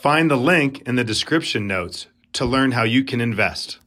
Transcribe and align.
Find 0.00 0.30
the 0.30 0.36
link 0.36 0.80
in 0.88 0.94
the 0.94 1.04
description 1.04 1.66
notes 1.66 2.06
to 2.32 2.46
learn 2.46 2.72
how 2.72 2.84
you 2.84 3.04
can 3.04 3.20
invest. 3.20 3.80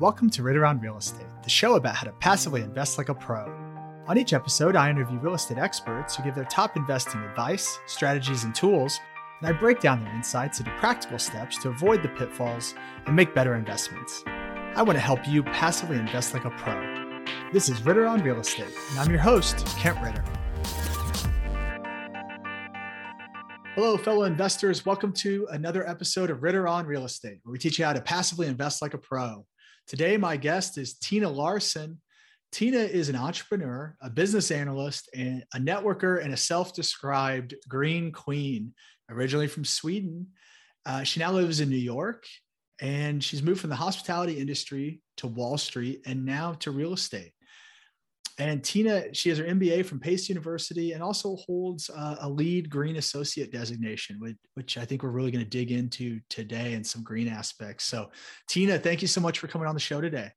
Welcome 0.00 0.30
to 0.30 0.42
Ritter 0.42 0.64
on 0.64 0.80
Real 0.80 0.96
Estate, 0.96 1.26
the 1.42 1.50
show 1.50 1.74
about 1.74 1.96
how 1.96 2.04
to 2.04 2.12
passively 2.12 2.62
invest 2.62 2.96
like 2.96 3.10
a 3.10 3.14
pro. 3.14 3.44
On 4.06 4.16
each 4.16 4.32
episode, 4.32 4.74
I 4.74 4.88
interview 4.88 5.18
real 5.18 5.34
estate 5.34 5.58
experts 5.58 6.16
who 6.16 6.22
give 6.22 6.34
their 6.34 6.46
top 6.46 6.78
investing 6.78 7.20
advice, 7.20 7.78
strategies, 7.84 8.44
and 8.44 8.54
tools, 8.54 8.98
and 9.42 9.54
I 9.54 9.58
break 9.58 9.80
down 9.80 10.02
their 10.02 10.14
insights 10.14 10.60
into 10.60 10.70
practical 10.78 11.18
steps 11.18 11.58
to 11.58 11.68
avoid 11.68 12.02
the 12.02 12.08
pitfalls 12.08 12.74
and 13.04 13.14
make 13.14 13.34
better 13.34 13.54
investments. 13.54 14.24
I 14.26 14.82
want 14.82 14.96
to 14.96 15.04
help 15.04 15.28
you 15.28 15.42
passively 15.42 15.98
invest 15.98 16.32
like 16.32 16.46
a 16.46 16.50
pro. 16.52 17.22
This 17.52 17.68
is 17.68 17.84
Ritter 17.84 18.06
on 18.06 18.22
Real 18.22 18.40
Estate, 18.40 18.72
and 18.92 18.98
I'm 18.98 19.10
your 19.10 19.20
host, 19.20 19.66
Kent 19.76 20.00
Ritter. 20.02 20.24
Hello, 23.80 23.96
fellow 23.96 24.24
investors. 24.24 24.84
Welcome 24.84 25.12
to 25.12 25.46
another 25.52 25.88
episode 25.88 26.30
of 26.30 26.42
Ritter 26.42 26.66
on 26.66 26.84
Real 26.84 27.04
Estate, 27.04 27.38
where 27.44 27.52
we 27.52 27.60
teach 27.60 27.78
you 27.78 27.84
how 27.84 27.92
to 27.92 28.00
passively 28.00 28.48
invest 28.48 28.82
like 28.82 28.92
a 28.92 28.98
pro. 28.98 29.46
Today, 29.86 30.16
my 30.16 30.36
guest 30.36 30.78
is 30.78 30.94
Tina 30.94 31.28
Larson. 31.28 32.00
Tina 32.50 32.78
is 32.78 33.08
an 33.08 33.14
entrepreneur, 33.14 33.96
a 34.02 34.10
business 34.10 34.50
analyst, 34.50 35.08
and 35.14 35.44
a 35.54 35.58
networker, 35.58 36.20
and 36.20 36.34
a 36.34 36.36
self 36.36 36.74
described 36.74 37.54
green 37.68 38.10
queen, 38.10 38.74
originally 39.08 39.46
from 39.46 39.64
Sweden. 39.64 40.26
Uh, 40.84 41.04
she 41.04 41.20
now 41.20 41.30
lives 41.30 41.60
in 41.60 41.70
New 41.70 41.76
York, 41.76 42.26
and 42.80 43.22
she's 43.22 43.44
moved 43.44 43.60
from 43.60 43.70
the 43.70 43.76
hospitality 43.76 44.40
industry 44.40 45.00
to 45.18 45.28
Wall 45.28 45.56
Street 45.56 46.02
and 46.04 46.26
now 46.26 46.54
to 46.54 46.72
real 46.72 46.94
estate. 46.94 47.30
And 48.38 48.62
Tina, 48.62 49.12
she 49.12 49.28
has 49.30 49.38
her 49.38 49.44
MBA 49.44 49.84
from 49.84 49.98
Pace 49.98 50.28
University 50.28 50.92
and 50.92 51.02
also 51.02 51.36
holds 51.46 51.90
uh, 51.90 52.16
a 52.20 52.28
LEED 52.28 52.70
green 52.70 52.96
associate 52.96 53.50
designation, 53.50 54.20
which, 54.20 54.36
which 54.54 54.78
I 54.78 54.84
think 54.84 55.02
we're 55.02 55.10
really 55.10 55.32
going 55.32 55.44
to 55.44 55.50
dig 55.50 55.72
into 55.72 56.20
today 56.30 56.74
and 56.74 56.86
some 56.86 57.02
green 57.02 57.26
aspects. 57.26 57.84
So, 57.84 58.10
Tina, 58.48 58.78
thank 58.78 59.02
you 59.02 59.08
so 59.08 59.20
much 59.20 59.40
for 59.40 59.48
coming 59.48 59.66
on 59.66 59.74
the 59.74 59.80
show 59.80 60.00
today. 60.00 60.30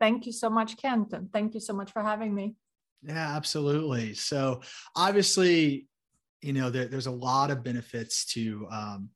Thank 0.00 0.24
you 0.24 0.32
so 0.32 0.48
much, 0.48 0.78
Kent. 0.78 1.12
And 1.12 1.30
thank 1.30 1.52
you 1.52 1.60
so 1.60 1.74
much 1.74 1.92
for 1.92 2.02
having 2.02 2.34
me. 2.34 2.54
Yeah, 3.02 3.36
absolutely. 3.36 4.14
So, 4.14 4.62
obviously, 4.96 5.86
you 6.40 6.54
know, 6.54 6.70
there, 6.70 6.86
there's 6.86 7.06
a 7.06 7.12
lot 7.12 7.50
of 7.50 7.62
benefits 7.62 8.24
to 8.32 8.66
um, 8.70 9.10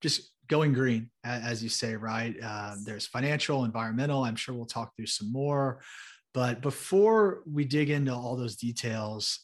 just 0.00 0.30
going 0.48 0.72
green, 0.72 1.10
as 1.24 1.62
you 1.62 1.68
say, 1.68 1.94
right? 1.94 2.34
Uh, 2.42 2.74
there's 2.84 3.06
financial, 3.06 3.64
environmental. 3.64 4.24
I'm 4.24 4.36
sure 4.36 4.54
we'll 4.54 4.66
talk 4.66 4.96
through 4.96 5.06
some 5.06 5.30
more. 5.30 5.80
But 6.32 6.60
before 6.62 7.42
we 7.50 7.64
dig 7.64 7.90
into 7.90 8.14
all 8.14 8.36
those 8.36 8.56
details, 8.56 9.40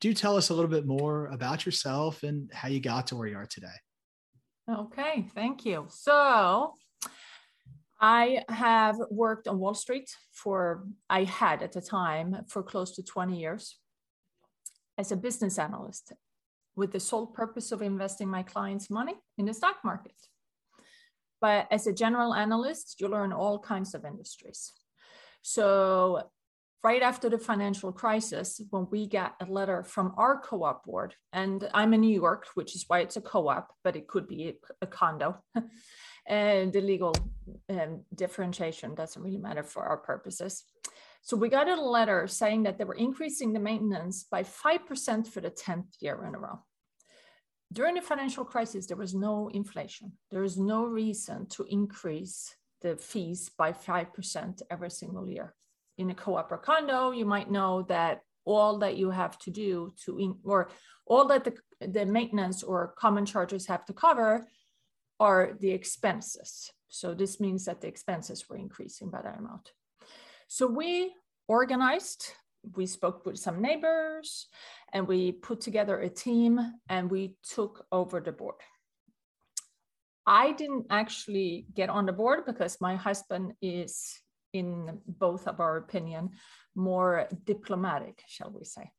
do 0.00 0.12
tell 0.12 0.36
us 0.36 0.50
a 0.50 0.54
little 0.54 0.70
bit 0.70 0.86
more 0.86 1.26
about 1.26 1.64
yourself 1.64 2.22
and 2.22 2.50
how 2.52 2.68
you 2.68 2.80
got 2.80 3.06
to 3.08 3.16
where 3.16 3.28
you 3.28 3.36
are 3.36 3.46
today. 3.46 3.68
Okay, 4.68 5.26
thank 5.34 5.64
you. 5.64 5.86
So, 5.88 6.74
I 8.00 8.42
have 8.48 8.96
worked 9.10 9.46
on 9.48 9.58
Wall 9.58 9.74
Street 9.74 10.10
for, 10.32 10.84
I 11.08 11.24
had 11.24 11.62
at 11.62 11.72
the 11.72 11.80
time, 11.80 12.36
for 12.48 12.62
close 12.62 12.96
to 12.96 13.02
20 13.02 13.38
years 13.38 13.78
as 14.98 15.12
a 15.12 15.16
business 15.16 15.58
analyst 15.58 16.12
with 16.76 16.92
the 16.92 17.00
sole 17.00 17.26
purpose 17.26 17.72
of 17.72 17.82
investing 17.82 18.28
my 18.28 18.42
clients' 18.42 18.90
money 18.90 19.14
in 19.38 19.46
the 19.46 19.54
stock 19.54 19.76
market. 19.84 20.16
But 21.40 21.66
as 21.70 21.86
a 21.86 21.92
general 21.92 22.34
analyst, 22.34 23.00
you 23.00 23.08
learn 23.08 23.32
all 23.32 23.58
kinds 23.58 23.94
of 23.94 24.04
industries. 24.04 24.72
So 25.46 26.22
right 26.82 27.02
after 27.02 27.28
the 27.28 27.36
financial 27.38 27.92
crisis, 27.92 28.62
when 28.70 28.86
we 28.90 29.06
got 29.06 29.36
a 29.42 29.44
letter 29.44 29.84
from 29.84 30.14
our 30.16 30.40
co-op 30.40 30.84
board, 30.84 31.14
and 31.34 31.68
I'm 31.74 31.92
in 31.92 32.00
New 32.00 32.14
York, 32.14 32.46
which 32.54 32.74
is 32.74 32.86
why 32.88 33.00
it's 33.00 33.18
a 33.18 33.20
co-op, 33.20 33.70
but 33.84 33.94
it 33.94 34.08
could 34.08 34.26
be 34.26 34.54
a, 34.80 34.86
condo. 34.86 35.36
and 36.26 36.72
the 36.72 36.80
legal 36.80 37.14
um, 37.68 38.04
differentiation 38.14 38.94
doesn't 38.94 39.22
really 39.22 39.36
matter 39.36 39.62
for 39.62 39.82
our 39.82 39.98
purposes. 39.98 40.64
So 41.20 41.36
we 41.36 41.50
got 41.50 41.68
a 41.68 41.78
letter 41.78 42.26
saying 42.26 42.62
that 42.62 42.78
they 42.78 42.84
were 42.84 42.94
increasing 42.94 43.52
the 43.52 43.60
maintenance 43.60 44.24
by 44.24 44.44
5% 44.44 45.26
for 45.26 45.42
the 45.42 45.50
10th 45.50 45.88
year 46.00 46.24
in 46.26 46.34
a 46.34 46.38
row. 46.38 46.60
During 47.70 47.96
the 47.96 48.00
financial 48.00 48.46
crisis, 48.46 48.86
there 48.86 48.96
was 48.96 49.14
no 49.14 49.48
inflation. 49.48 50.12
There 50.30 50.42
is 50.42 50.56
no 50.56 50.86
reason 50.86 51.48
to 51.48 51.66
increase 51.68 52.54
the 52.84 52.96
fees 52.96 53.50
by 53.58 53.72
5% 53.72 54.62
every 54.70 54.90
single 54.90 55.28
year. 55.28 55.54
In 55.96 56.10
a 56.10 56.14
co-op 56.14 56.52
or 56.52 56.58
condo, 56.58 57.10
you 57.10 57.24
might 57.24 57.50
know 57.50 57.82
that 57.88 58.20
all 58.44 58.78
that 58.78 58.96
you 58.96 59.10
have 59.10 59.38
to 59.38 59.50
do 59.50 59.94
to, 60.04 60.18
in, 60.18 60.36
or 60.44 60.68
all 61.06 61.26
that 61.28 61.44
the, 61.44 61.54
the 61.80 62.04
maintenance 62.04 62.62
or 62.62 62.94
common 62.98 63.24
charges 63.24 63.66
have 63.66 63.86
to 63.86 63.94
cover 63.94 64.46
are 65.18 65.56
the 65.60 65.70
expenses. 65.70 66.70
So 66.88 67.14
this 67.14 67.40
means 67.40 67.64
that 67.64 67.80
the 67.80 67.88
expenses 67.88 68.48
were 68.48 68.56
increasing 68.56 69.10
by 69.10 69.22
that 69.22 69.38
amount. 69.38 69.72
So 70.48 70.66
we 70.66 71.14
organized, 71.48 72.32
we 72.76 72.86
spoke 72.86 73.24
with 73.24 73.38
some 73.38 73.62
neighbors, 73.62 74.48
and 74.92 75.08
we 75.08 75.32
put 75.32 75.62
together 75.62 76.00
a 76.00 76.10
team 76.10 76.60
and 76.88 77.10
we 77.10 77.36
took 77.42 77.86
over 77.90 78.20
the 78.20 78.32
board. 78.32 78.56
I 80.26 80.52
didn't 80.52 80.86
actually 80.90 81.66
get 81.74 81.90
on 81.90 82.06
the 82.06 82.12
board 82.12 82.46
because 82.46 82.80
my 82.80 82.96
husband 82.96 83.52
is, 83.60 84.20
in 84.52 85.00
both 85.06 85.46
of 85.46 85.60
our 85.60 85.76
opinion, 85.76 86.30
more 86.74 87.28
diplomatic, 87.44 88.22
shall 88.26 88.50
we 88.50 88.64
say. 88.64 88.90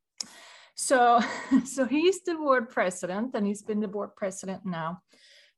So, 0.75 1.21
so 1.65 1.85
he's 1.85 2.21
the 2.21 2.35
board 2.35 2.69
president, 2.69 3.33
and 3.33 3.45
he's 3.45 3.63
been 3.63 3.79
the 3.79 3.87
board 3.87 4.15
president 4.15 4.65
now 4.65 5.01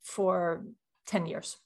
for 0.01 0.63
10 1.07 1.25
years. 1.25 1.57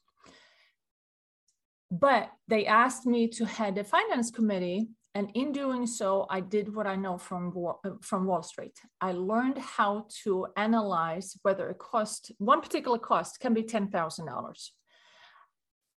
But 1.92 2.32
they 2.48 2.66
asked 2.66 3.06
me 3.06 3.28
to 3.30 3.46
head 3.46 3.76
the 3.76 3.84
finance 3.84 4.32
committee 4.32 4.88
and 5.14 5.30
in 5.34 5.52
doing 5.52 5.86
so, 5.88 6.26
I 6.30 6.40
did 6.40 6.74
what 6.74 6.88
I 6.88 6.96
know 6.96 7.18
from, 7.18 7.54
from 8.02 8.26
Wall 8.26 8.44
Street. 8.44 8.80
I 9.02 9.12
learned 9.12 9.58
how 9.58 10.08
to 10.24 10.48
analyze 10.56 11.38
whether 11.42 11.70
a 11.70 11.74
cost, 11.74 12.32
one 12.38 12.62
particular 12.62 12.98
cost 12.98 13.40
can 13.42 13.54
be 13.54 13.64
$10,000. 13.64 14.70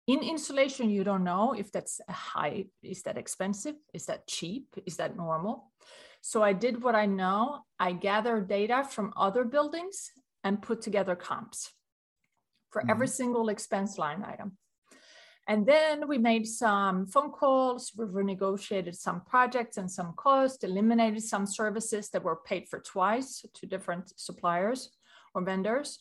In 0.06 0.18
insulation, 0.20 0.90
you 0.90 1.04
don't 1.04 1.24
know 1.24 1.54
if 1.56 1.70
that's 1.70 2.00
high, 2.08 2.66
is 2.82 3.02
that 3.02 3.16
expensive? 3.16 3.76
Is 3.94 4.06
that 4.06 4.26
cheap? 4.26 4.66
Is 4.84 4.96
that 4.96 5.16
normal? 5.16 5.72
So 6.20 6.42
I 6.42 6.52
did 6.52 6.82
what 6.82 6.96
I 6.96 7.06
know. 7.06 7.60
I 7.78 7.92
gathered 7.92 8.48
data 8.48 8.84
from 8.88 9.12
other 9.16 9.44
buildings 9.44 10.10
and 10.42 10.60
put 10.60 10.82
together 10.82 11.14
comps 11.14 11.70
for 12.70 12.82
mm-hmm. 12.82 12.90
every 12.90 13.08
single 13.08 13.48
expense 13.48 13.96
line 13.96 14.24
item. 14.24 14.58
And 15.46 15.66
then 15.66 16.08
we 16.08 16.16
made 16.16 16.46
some 16.46 17.04
phone 17.06 17.30
calls, 17.30 17.92
we 17.96 18.06
renegotiated 18.06 18.94
some 18.94 19.20
projects 19.20 19.76
and 19.76 19.90
some 19.90 20.14
costs, 20.16 20.64
eliminated 20.64 21.22
some 21.22 21.44
services 21.46 22.08
that 22.10 22.24
were 22.24 22.36
paid 22.36 22.66
for 22.68 22.80
twice 22.80 23.44
to 23.52 23.66
different 23.66 24.18
suppliers 24.18 24.88
or 25.34 25.42
vendors. 25.42 25.98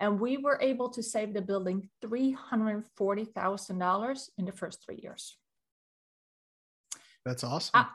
And 0.00 0.20
we 0.20 0.36
were 0.36 0.60
able 0.60 0.90
to 0.90 1.02
save 1.02 1.34
the 1.34 1.42
building 1.42 1.88
$340,000 2.04 4.28
in 4.38 4.44
the 4.44 4.52
first 4.52 4.84
three 4.84 5.00
years. 5.02 5.36
That's 7.24 7.42
awesome. 7.42 7.72
Uh, 7.74 7.86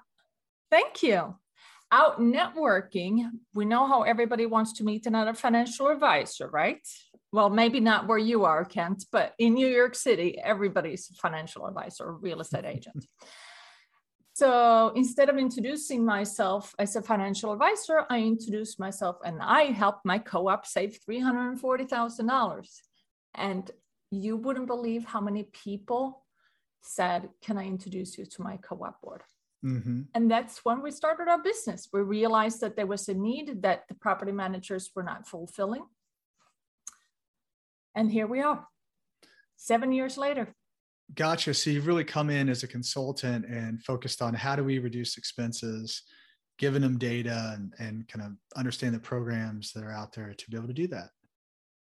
thank 0.69 1.01
you. 1.03 1.35
Out 1.91 2.19
networking, 2.19 3.31
we 3.53 3.65
know 3.65 3.87
how 3.87 4.03
everybody 4.03 4.45
wants 4.45 4.73
to 4.73 4.83
meet 4.83 5.07
another 5.07 5.33
financial 5.33 5.87
advisor, 5.87 6.47
right? 6.47 6.87
Well, 7.31 7.49
maybe 7.49 7.79
not 7.79 8.07
where 8.07 8.17
you 8.17 8.45
are, 8.45 8.65
Kent, 8.65 9.05
but 9.11 9.33
in 9.37 9.53
New 9.53 9.67
York 9.67 9.95
City, 9.95 10.39
everybody's 10.43 11.09
a 11.11 11.13
financial 11.15 11.67
advisor 11.67 12.05
or 12.05 12.13
real 12.13 12.41
estate 12.41 12.65
agent. 12.75 13.05
So 14.33 14.93
instead 14.95 15.27
of 15.27 15.37
introducing 15.37 16.05
myself 16.05 16.73
as 16.79 16.95
a 16.95 17.01
financial 17.01 17.51
advisor, 17.51 18.05
I 18.09 18.19
introduced 18.21 18.79
myself 18.79 19.17
and 19.25 19.41
I 19.41 19.63
helped 19.63 20.05
my 20.05 20.17
co 20.17 20.47
op 20.47 20.65
save 20.65 20.97
$340,000. 21.07 22.67
And 23.35 23.69
you 24.11 24.37
wouldn't 24.37 24.67
believe 24.67 25.03
how 25.03 25.19
many 25.19 25.43
people 25.43 26.25
said, 26.81 27.29
Can 27.41 27.57
I 27.57 27.65
introduce 27.65 28.17
you 28.17 28.25
to 28.25 28.41
my 28.41 28.57
co 28.57 28.77
op 28.77 29.01
board? 29.01 29.23
Mm-hmm. 29.65 30.03
And 30.15 30.31
that's 30.31 30.63
when 30.63 30.81
we 30.81 30.91
started 30.91 31.27
our 31.27 31.43
business. 31.43 31.89
We 31.91 31.99
realized 31.99 32.61
that 32.61 32.77
there 32.77 32.87
was 32.87 33.09
a 33.09 33.13
need 33.13 33.61
that 33.63 33.89
the 33.89 33.95
property 33.95 34.31
managers 34.31 34.89
were 34.95 35.03
not 35.03 35.27
fulfilling. 35.27 35.83
And 37.95 38.11
here 38.11 38.27
we 38.27 38.41
are, 38.41 38.65
seven 39.55 39.91
years 39.91 40.17
later. 40.17 40.53
Gotcha. 41.15 41.53
So 41.53 41.69
you've 41.69 41.87
really 41.87 42.03
come 42.03 42.29
in 42.29 42.49
as 42.49 42.63
a 42.63 42.67
consultant 42.67 43.45
and 43.45 43.83
focused 43.83 44.21
on 44.21 44.33
how 44.33 44.55
do 44.55 44.63
we 44.63 44.77
reduce 44.79 45.17
expenses, 45.17 46.03
giving 46.59 46.81
them 46.81 46.97
data 46.97 47.53
and, 47.55 47.73
and 47.79 48.07
kind 48.07 48.25
of 48.25 48.33
understand 48.55 48.93
the 48.93 48.99
programs 48.99 49.71
that 49.73 49.83
are 49.83 49.91
out 49.91 50.13
there 50.13 50.33
to 50.33 50.49
be 50.51 50.57
able 50.57 50.67
to 50.67 50.73
do 50.73 50.87
that. 50.87 51.09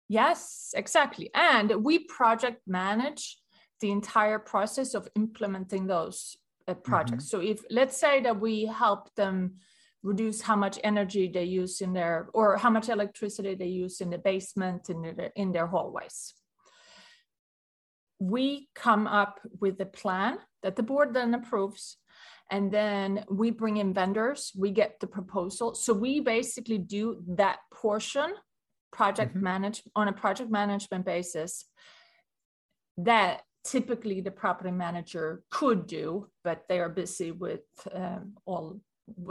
Yes, 0.09 0.73
exactly. 0.77 1.31
And 1.35 1.85
we 1.85 1.99
project 2.01 2.63
manage 2.67 3.39
the 3.81 3.91
entire 3.91 4.39
process 4.39 4.95
of 4.95 5.09
implementing 5.17 5.87
those 5.87 6.37
uh, 6.67 6.75
projects. 6.75 7.27
Mm-hmm. 7.27 7.39
So 7.39 7.41
if 7.41 7.61
let's 7.71 7.97
say 7.97 8.21
that 8.23 8.41
we 8.41 8.67
help 8.67 9.15
them 9.17 9.57
reduce 10.03 10.41
how 10.43 10.57
much 10.57 10.79
energy 10.85 11.29
they 11.29 11.45
use 11.45 11.81
in 11.81 11.93
their 11.93 12.29
or 12.33 12.57
how 12.57 12.71
much 12.71 12.89
electricity 12.89 13.55
they 13.55 13.67
use 13.67 14.01
in 14.01 14.11
the 14.11 14.19
basement 14.19 14.89
in 14.91 15.03
their, 15.03 15.33
in 15.35 15.53
their 15.53 15.67
hallways 15.67 16.35
we 18.21 18.69
come 18.75 19.07
up 19.07 19.41
with 19.61 19.81
a 19.81 19.87
plan 19.87 20.39
that 20.63 20.77
the 20.77 20.83
board 20.83 21.15
then 21.15 21.35
approves 21.35 21.97
and 22.51 22.73
then 22.73 23.25
we 23.31 23.51
bring 23.51 23.77
in 23.77 23.93
vendors 23.93 24.53
we 24.57 24.71
get 24.71 24.99
the 25.01 25.07
proposal 25.07 25.75
so 25.75 25.93
we 25.93 26.21
basically 26.21 26.79
do 26.79 27.23
that 27.27 27.59
portion 27.73 28.33
project 28.93 29.35
mm-hmm. 29.35 29.45
manage 29.45 29.83
on 29.95 30.09
a 30.09 30.13
project 30.13 30.51
management 30.51 31.05
basis 31.05 31.65
that 32.97 33.43
typically 33.65 34.21
the 34.21 34.31
property 34.31 34.71
manager 34.71 35.43
could 35.51 35.87
do 35.87 36.27
but 36.43 36.65
they 36.69 36.81
are 36.81 36.89
busy 36.89 37.31
with 37.31 37.61
um, 37.93 38.35
all 38.47 38.81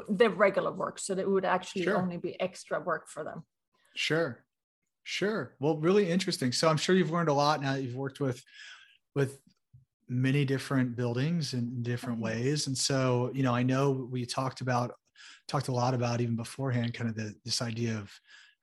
the 0.09 0.29
regular 0.29 0.71
work 0.71 0.99
so 0.99 1.15
that 1.15 1.21
it 1.21 1.29
would 1.29 1.45
actually 1.45 1.83
sure. 1.83 1.97
only 1.97 2.17
be 2.17 2.39
extra 2.41 2.79
work 2.79 3.07
for 3.07 3.23
them 3.23 3.43
sure 3.95 4.43
sure 5.03 5.55
well 5.59 5.77
really 5.77 6.09
interesting 6.09 6.51
so 6.51 6.67
i'm 6.67 6.77
sure 6.77 6.95
you've 6.95 7.11
learned 7.11 7.29
a 7.29 7.33
lot 7.33 7.61
now 7.61 7.75
you've 7.75 7.95
worked 7.95 8.19
with 8.19 8.43
with 9.15 9.39
many 10.09 10.45
different 10.45 10.95
buildings 10.95 11.53
in 11.53 11.81
different 11.83 12.19
ways. 12.19 12.67
And 12.67 12.77
so, 12.77 13.31
you 13.33 13.43
know, 13.43 13.53
I 13.53 13.63
know 13.63 14.07
we 14.11 14.25
talked 14.25 14.61
about 14.61 14.93
talked 15.47 15.67
a 15.67 15.73
lot 15.73 15.93
about 15.93 16.21
even 16.21 16.35
beforehand, 16.35 16.93
kind 16.93 17.09
of 17.09 17.15
the 17.15 17.33
this 17.43 17.61
idea 17.61 17.97
of 17.97 18.11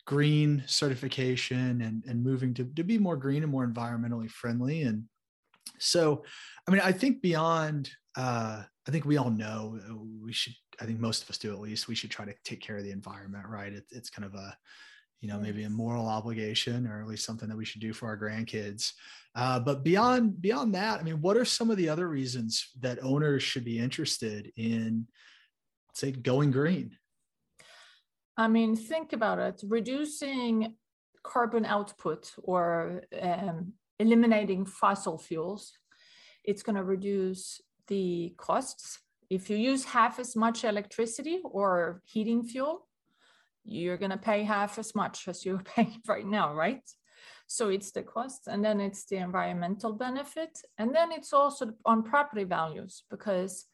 green 0.07 0.63
certification 0.67 1.81
and 1.83 2.05
and 2.07 2.23
moving 2.23 2.55
to, 2.55 2.65
to 2.65 2.85
be 2.85 2.99
more 2.99 3.17
green 3.17 3.43
and 3.43 3.53
more 3.53 3.67
environmentally 3.67 4.31
friendly. 4.31 4.83
And 4.83 5.05
so, 5.79 6.25
I 6.67 6.71
mean, 6.71 6.81
I 6.83 6.93
think 6.93 7.21
beyond 7.21 7.91
uh, 8.17 8.63
I 8.87 8.91
think 8.91 9.05
we 9.05 9.17
all 9.17 9.31
know 9.31 9.79
we 10.23 10.33
should, 10.33 10.55
I 10.81 10.85
think 10.85 11.01
most 11.01 11.23
of 11.23 11.31
us 11.31 11.39
do 11.39 11.53
at 11.53 11.61
least, 11.61 11.89
we 11.89 11.95
should 11.95 12.11
try 12.11 12.25
to 12.25 12.35
take 12.45 12.61
care 12.61 12.77
of 12.77 12.85
the 12.85 12.91
environment, 12.91 13.47
right? 13.49 13.73
It, 13.73 13.85
it's 13.91 14.11
kind 14.11 14.27
of 14.27 14.35
a, 14.35 14.57
you 15.21 15.29
know, 15.29 15.39
maybe 15.39 15.65
a 15.65 15.71
moral 15.71 16.07
obligation 16.07 16.87
or 16.87 17.01
at 17.01 17.09
least 17.09 17.25
something 17.25 17.49
that 17.49 17.57
we 17.57 17.65
should 17.65 17.81
do 17.81 17.95
for 17.95 18.09
our 18.09 18.19
grandkids. 18.19 18.93
Uh, 19.35 19.59
but 19.59 19.83
beyond 19.83 20.41
beyond 20.43 20.75
that, 20.75 21.01
I 21.01 21.03
mean, 21.03 21.21
what 21.23 21.37
are 21.37 21.47
some 21.47 21.71
of 21.71 21.79
the 21.79 21.89
other 21.89 22.09
reasons 22.09 22.69
that 22.81 23.03
owners 23.03 23.43
should 23.43 23.65
be 23.65 23.79
interested 23.79 24.53
in, 24.57 25.07
say, 25.95 26.13
going 26.13 26.51
green? 26.51 26.97
I 28.37 28.49
mean, 28.49 28.77
think 28.77 29.13
about 29.13 29.39
it. 29.39 29.63
Reducing 29.67 30.75
carbon 31.23 31.65
output 31.65 32.33
or 32.43 33.03
um, 33.23 33.73
eliminating 33.99 34.67
fossil 34.67 35.17
fuels, 35.17 35.73
it's 36.45 36.63
going 36.63 36.77
to 36.77 36.85
reduce 36.85 37.63
the 37.89 38.35
costs. 38.37 39.01
If 39.31 39.51
you 39.51 39.57
use 39.57 39.85
half 39.85 40.19
as 40.19 40.37
much 40.37 40.65
electricity 40.65 41.41
or 41.45 42.03
heating 42.05 42.45
fuel, 42.45 42.87
you're 43.65 43.97
going 43.97 44.11
to 44.11 44.19
pay 44.19 44.43
half 44.43 44.79
as 44.79 44.95
much 44.95 45.27
as 45.29 45.45
you're 45.45 45.63
paying 45.75 46.01
right 46.07 46.27
now, 46.27 46.55
right? 46.55 46.83
So 47.47 47.69
it's 47.69 47.91
the 47.93 48.03
cost, 48.03 48.47
and 48.47 48.65
then 48.65 48.81
it's 48.81 49.05
the 49.05 49.17
environmental 49.17 49.93
benefit, 49.93 50.59
and 50.79 50.95
then 50.95 51.13
it's 51.13 51.33
also 51.33 51.73
on 51.85 52.03
property 52.03 52.45
values 52.45 53.05
because 53.11 53.67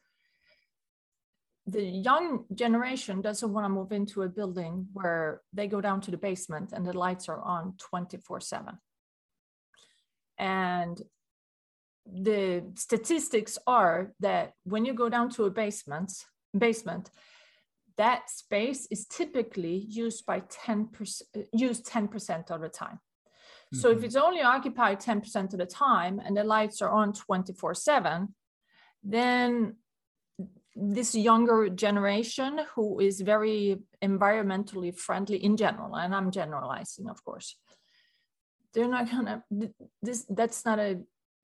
the 1.67 1.83
young 1.83 2.45
generation 2.53 3.21
doesn't 3.21 3.53
want 3.53 3.65
to 3.65 3.69
move 3.69 3.91
into 3.91 4.23
a 4.23 4.29
building 4.29 4.87
where 4.93 5.41
they 5.53 5.67
go 5.67 5.79
down 5.79 6.01
to 6.01 6.11
the 6.11 6.17
basement 6.17 6.71
and 6.73 6.85
the 6.85 6.97
lights 6.97 7.29
are 7.29 7.41
on 7.41 7.75
24 7.77 8.41
7. 8.41 8.77
And 10.37 10.99
the 12.05 12.63
statistics 12.75 13.57
are 13.67 14.13
that 14.19 14.53
when 14.63 14.85
you 14.85 14.93
go 14.93 15.09
down 15.09 15.29
to 15.31 15.45
a 15.45 15.51
basement, 15.51 16.11
basement, 16.57 17.09
that 17.97 18.29
space 18.29 18.87
is 18.89 19.05
typically 19.05 19.85
used 19.89 20.25
by 20.25 20.41
10% 20.41 21.21
used 21.53 21.85
10% 21.85 22.51
of 22.51 22.61
the 22.61 22.69
time. 22.69 22.99
So 23.73 23.89
mm-hmm. 23.89 23.99
if 23.99 24.03
it's 24.03 24.15
only 24.15 24.41
occupied 24.41 24.99
10% 24.99 25.53
of 25.53 25.59
the 25.59 25.65
time 25.65 26.19
and 26.19 26.35
the 26.35 26.43
lights 26.43 26.81
are 26.81 26.89
on 26.89 27.13
24 27.13 27.73
7, 27.73 28.33
then 29.03 29.75
this 30.75 31.15
younger 31.15 31.69
generation 31.69 32.61
who 32.75 32.99
is 32.99 33.21
very 33.21 33.77
environmentally 34.01 34.97
friendly 34.97 35.43
in 35.43 35.57
general, 35.57 35.95
and 35.95 36.15
I'm 36.15 36.31
generalizing, 36.31 37.09
of 37.09 37.23
course, 37.23 37.55
they're 38.73 38.87
not 38.87 39.09
gonna, 39.11 39.43
this, 40.01 40.25
that's 40.29 40.65
not 40.65 40.79
a 40.79 41.01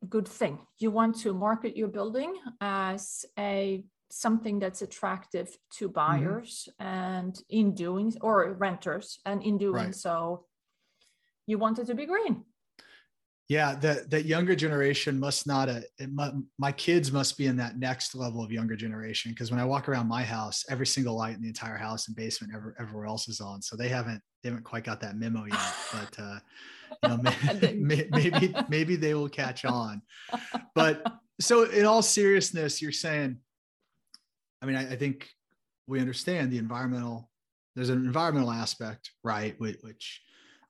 good 0.09 0.27
thing. 0.27 0.59
You 0.79 0.91
want 0.91 1.19
to 1.21 1.33
market 1.33 1.75
your 1.75 1.87
building 1.87 2.35
as 2.61 3.25
a 3.37 3.83
something 4.09 4.59
that's 4.59 4.81
attractive 4.81 5.57
to 5.73 5.85
mm-hmm. 5.85 5.93
buyers 5.93 6.69
mm-hmm. 6.79 6.87
and 6.87 7.41
in 7.49 7.73
doing 7.73 8.13
or 8.21 8.53
renters 8.53 9.19
and 9.25 9.43
in 9.43 9.57
doing 9.57 9.85
right. 9.85 9.95
so 9.95 10.45
you 11.45 11.57
want 11.57 11.79
it 11.79 11.87
to 11.87 11.95
be 11.95 12.05
green 12.05 12.43
yeah 13.49 13.75
that 13.75 14.09
that 14.09 14.25
younger 14.25 14.55
generation 14.55 15.19
must 15.19 15.45
not 15.47 15.69
a 15.69 15.83
uh, 16.19 16.31
my 16.57 16.71
kids 16.71 17.11
must 17.11 17.37
be 17.37 17.47
in 17.47 17.57
that 17.57 17.77
next 17.77 18.15
level 18.15 18.43
of 18.43 18.51
younger 18.51 18.75
generation 18.75 19.31
because 19.31 19.51
when 19.51 19.59
i 19.59 19.65
walk 19.65 19.89
around 19.89 20.07
my 20.07 20.23
house 20.23 20.65
every 20.69 20.87
single 20.87 21.15
light 21.15 21.35
in 21.35 21.41
the 21.41 21.47
entire 21.47 21.77
house 21.77 22.07
and 22.07 22.15
basement 22.15 22.53
ever, 22.55 22.75
everywhere 22.79 23.05
else 23.05 23.27
is 23.27 23.41
on 23.41 23.61
so 23.61 23.75
they 23.75 23.89
haven't 23.89 24.21
they 24.41 24.49
haven't 24.49 24.63
quite 24.63 24.83
got 24.83 24.99
that 25.01 25.17
memo 25.17 25.45
yet 25.45 25.73
but 25.91 26.23
uh 26.23 26.39
know, 27.03 27.17
maybe, 27.17 28.07
maybe 28.11 28.55
maybe 28.69 28.95
they 28.95 29.13
will 29.13 29.29
catch 29.29 29.65
on 29.65 30.01
but 30.75 31.03
so 31.39 31.63
in 31.63 31.85
all 31.85 32.01
seriousness 32.01 32.81
you're 32.81 32.91
saying 32.91 33.37
i 34.61 34.65
mean 34.65 34.75
i, 34.75 34.91
I 34.91 34.95
think 34.95 35.29
we 35.87 35.99
understand 35.99 36.51
the 36.51 36.57
environmental 36.57 37.29
there's 37.75 37.89
an 37.89 38.05
environmental 38.05 38.51
aspect 38.51 39.11
right 39.23 39.55
which, 39.59 39.77
which 39.81 40.21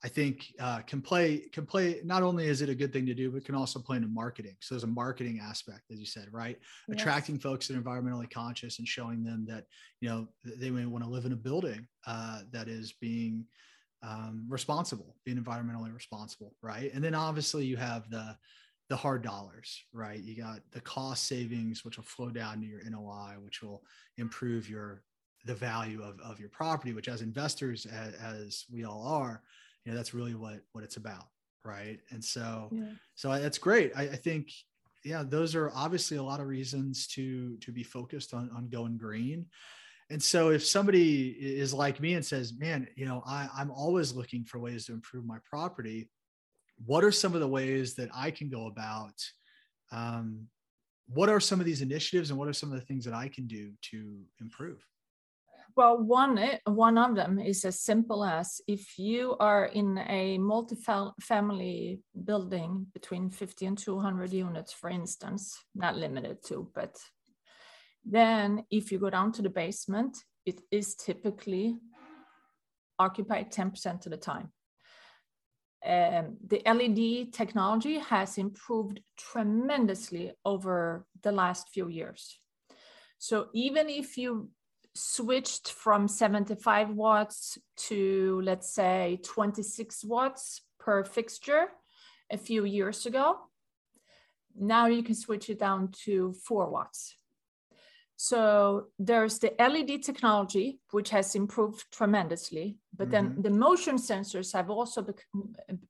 I 0.03 0.09
think 0.09 0.45
uh, 0.59 0.79
can 0.81 1.01
play 1.01 1.49
can 1.51 1.65
play. 1.65 2.01
Not 2.03 2.21
only 2.21 2.47
is 2.47 2.61
it 2.61 2.69
a 2.69 2.75
good 2.75 2.93
thing 2.93 3.05
to 3.07 3.15
do, 3.15 3.31
but 3.31 3.45
can 3.45 3.55
also 3.55 3.79
play 3.79 3.97
into 3.97 4.07
marketing. 4.07 4.55
So 4.59 4.75
there's 4.75 4.83
a 4.83 4.87
marketing 4.87 5.41
aspect, 5.43 5.89
as 5.91 5.99
you 5.99 6.05
said, 6.05 6.27
right? 6.31 6.57
Yes. 6.87 7.01
Attracting 7.01 7.39
folks 7.39 7.67
that 7.67 7.75
are 7.75 7.81
environmentally 7.81 8.29
conscious 8.29 8.77
and 8.77 8.87
showing 8.87 9.23
them 9.23 9.45
that 9.49 9.65
you 9.99 10.07
know 10.07 10.27
they 10.45 10.69
may 10.69 10.85
want 10.85 11.03
to 11.03 11.09
live 11.09 11.25
in 11.25 11.33
a 11.33 11.37
building 11.37 11.87
uh, 12.05 12.41
that 12.51 12.67
is 12.67 12.93
being 13.01 13.43
um, 14.03 14.45
responsible, 14.47 15.15
being 15.25 15.37
environmentally 15.37 15.93
responsible, 15.93 16.55
right? 16.61 16.91
And 16.93 17.03
then 17.03 17.15
obviously 17.15 17.65
you 17.65 17.77
have 17.77 18.09
the 18.09 18.37
the 18.89 18.95
hard 18.95 19.21
dollars, 19.21 19.83
right? 19.91 20.23
You 20.23 20.37
got 20.37 20.61
the 20.71 20.79
cost 20.79 21.27
savings, 21.27 21.83
which 21.83 21.97
will 21.97 22.05
flow 22.05 22.29
down 22.29 22.61
to 22.61 22.65
your 22.65 22.79
NOI, 22.89 23.33
which 23.43 23.61
will 23.61 23.83
improve 24.17 24.69
your 24.69 25.03
the 25.45 25.55
value 25.55 26.01
of, 26.01 26.19
of 26.21 26.39
your 26.39 26.49
property, 26.49 26.93
which 26.93 27.07
as 27.07 27.21
investors, 27.21 27.85
as, 27.85 28.13
as 28.15 28.65
we 28.69 28.83
all 28.83 29.05
are, 29.05 29.41
you 29.87 29.93
know 29.93 29.97
that's 29.97 30.13
really 30.13 30.35
what 30.35 30.59
what 30.73 30.83
it's 30.83 30.97
about 30.97 31.27
right 31.63 32.01
and 32.11 32.23
so 32.23 32.69
yeah. 32.73 32.83
so 33.15 33.31
that's 33.39 33.57
great 33.57 33.93
I, 33.95 34.03
I 34.03 34.15
think 34.17 34.51
yeah 35.05 35.23
those 35.25 35.55
are 35.55 35.71
obviously 35.73 36.17
a 36.17 36.23
lot 36.23 36.41
of 36.41 36.47
reasons 36.47 37.07
to 37.07 37.55
to 37.57 37.71
be 37.71 37.83
focused 37.83 38.33
on 38.33 38.51
on 38.53 38.67
going 38.67 38.97
green 38.97 39.45
and 40.09 40.21
so 40.21 40.49
if 40.49 40.65
somebody 40.65 41.29
is 41.29 41.73
like 41.73 41.99
me 41.99 42.13
and 42.13 42.25
says 42.25 42.53
man 42.57 42.87
you 42.95 43.05
know 43.05 43.23
I, 43.25 43.49
i'm 43.55 43.71
always 43.71 44.13
looking 44.13 44.45
for 44.45 44.59
ways 44.59 44.85
to 44.85 44.93
improve 44.93 45.25
my 45.25 45.37
property. 45.49 46.09
What 46.85 47.03
are 47.03 47.11
some 47.11 47.33
of 47.33 47.41
the 47.41 47.47
ways 47.47 47.95
that 47.95 48.09
i 48.13 48.31
can 48.31 48.49
go 48.49 48.67
about 48.67 49.15
um, 49.91 50.47
what 51.07 51.29
are 51.29 51.39
some 51.39 51.59
of 51.59 51.65
these 51.65 51.81
initiatives 51.81 52.29
and 52.29 52.37
what 52.37 52.47
are 52.47 52.53
some 52.53 52.71
of 52.71 52.79
the 52.79 52.85
things 52.85 53.05
that 53.05 53.13
i 53.13 53.27
can 53.27 53.47
do 53.47 53.71
to 53.91 54.19
improve? 54.41 54.85
Well, 55.77 55.99
one 55.99 56.39
eh, 56.39 56.57
one 56.65 56.97
of 56.97 57.15
them 57.15 57.39
is 57.39 57.63
as 57.63 57.79
simple 57.79 58.25
as 58.25 58.61
if 58.67 58.97
you 58.97 59.35
are 59.39 59.65
in 59.65 59.99
a 60.09 60.39
multi-family 60.39 61.99
building 62.23 62.87
between 62.93 63.29
50 63.29 63.65
and 63.67 63.77
200 63.77 64.33
units, 64.33 64.73
for 64.73 64.89
instance, 64.89 65.55
not 65.75 65.95
limited 65.95 66.43
to, 66.45 66.67
but 66.73 66.97
then 68.09 68.63
if 68.71 68.91
you 68.91 68.99
go 68.99 69.09
down 69.09 69.31
to 69.33 69.41
the 69.41 69.49
basement, 69.49 70.17
it 70.45 70.61
is 70.71 70.95
typically 70.95 71.77
occupied 72.97 73.51
10% 73.51 74.05
of 74.05 74.11
the 74.11 74.17
time. 74.17 74.51
Um, 75.85 76.37
the 76.45 76.61
LED 76.65 77.33
technology 77.33 77.99
has 77.99 78.37
improved 78.37 79.01
tremendously 79.17 80.33
over 80.43 81.05
the 81.21 81.31
last 81.31 81.69
few 81.69 81.87
years. 81.89 82.39
So 83.19 83.47
even 83.53 83.89
if 83.89 84.17
you 84.17 84.49
switched 84.95 85.71
from 85.71 86.07
75 86.07 86.89
watts 86.89 87.57
to, 87.87 88.41
let's 88.43 88.73
say, 88.73 89.19
26 89.23 90.03
watts 90.05 90.61
per 90.79 91.03
fixture 91.03 91.67
a 92.31 92.37
few 92.37 92.65
years 92.65 93.05
ago, 93.05 93.37
now 94.59 94.87
you 94.87 95.03
can 95.03 95.15
switch 95.15 95.49
it 95.49 95.59
down 95.59 95.91
to 96.05 96.33
4 96.45 96.69
watts. 96.69 97.15
So 98.17 98.87
there's 98.97 99.37
the 99.37 99.53
LED 99.59 100.01
technology, 100.01 100.79
which 100.89 101.11
has 101.11 101.35
improved 101.35 101.85
tremendously, 101.91 102.77
but 102.95 103.09
mm-hmm. 103.09 103.35
then 103.35 103.41
the 103.43 103.51
motion 103.51 103.97
sensors 103.97 104.51
have 104.53 104.71
also 104.71 105.05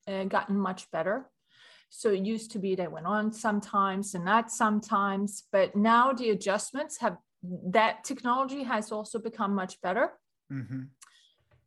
uh, 0.07 0.23
gotten 0.25 0.57
much 0.57 0.91
better. 0.91 1.31
So 1.89 2.09
it 2.09 2.25
used 2.25 2.51
to 2.51 2.59
be 2.59 2.75
they 2.75 2.89
went 2.89 3.05
on 3.05 3.31
sometimes 3.31 4.13
and 4.13 4.25
not 4.25 4.51
sometimes, 4.51 5.43
but 5.53 5.73
now 5.73 6.11
the 6.11 6.31
adjustments 6.31 6.97
have 6.97 7.17
that 7.67 8.03
technology 8.03 8.63
has 8.63 8.91
also 8.91 9.19
become 9.19 9.55
much 9.55 9.79
better. 9.81 10.11
Mm-hmm. 10.51 10.81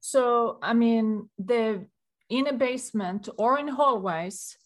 So 0.00 0.58
I 0.60 0.74
mean, 0.74 1.30
the 1.38 1.86
in 2.28 2.46
a 2.48 2.52
basement 2.52 3.30
or 3.38 3.58
in 3.58 3.68
hallways, 3.68 4.58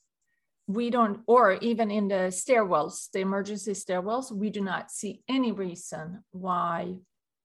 we 0.66 0.90
don't, 0.90 1.20
or 1.26 1.52
even 1.54 1.90
in 1.90 2.08
the 2.08 2.30
stairwells, 2.30 3.10
the 3.12 3.20
emergency 3.20 3.72
stairwells, 3.72 4.32
we 4.32 4.50
do 4.50 4.60
not 4.60 4.90
see 4.90 5.22
any 5.28 5.52
reason 5.52 6.24
why 6.30 6.96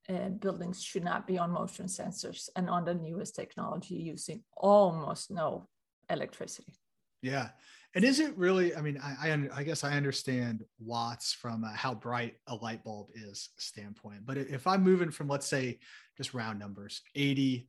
uh, 0.08 0.30
buildings 0.30 0.82
should 0.82 1.04
not 1.04 1.28
be 1.28 1.38
on 1.38 1.52
motion 1.52 1.86
sensors 1.86 2.50
and 2.56 2.70
on 2.70 2.86
the 2.86 2.94
newest 2.94 3.36
technology 3.36 3.96
using 3.96 4.44
almost 4.56 5.30
no 5.30 5.68
electricity. 6.10 6.74
Yeah. 7.22 7.50
And 7.96 8.06
is 8.06 8.20
it 8.20 8.38
really, 8.38 8.76
I 8.76 8.82
mean, 8.82 9.00
I, 9.04 9.30
I, 9.30 9.50
I 9.60 9.64
guess 9.64 9.84
I 9.84 9.98
understand 9.98 10.64
watts 10.80 11.34
from 11.34 11.64
uh, 11.64 11.74
how 11.74 11.96
bright 11.96 12.36
a 12.48 12.56
light 12.56 12.84
bulb 12.84 13.10
is 13.16 13.50
standpoint, 13.58 14.26
but 14.26 14.38
if 14.38 14.68
I'm 14.68 14.84
moving 14.84 15.12
from, 15.12 15.28
let's 15.28 15.48
say, 15.48 15.80
just 16.16 16.34
round 16.34 16.60
numbers, 16.60 17.02
80 17.16 17.68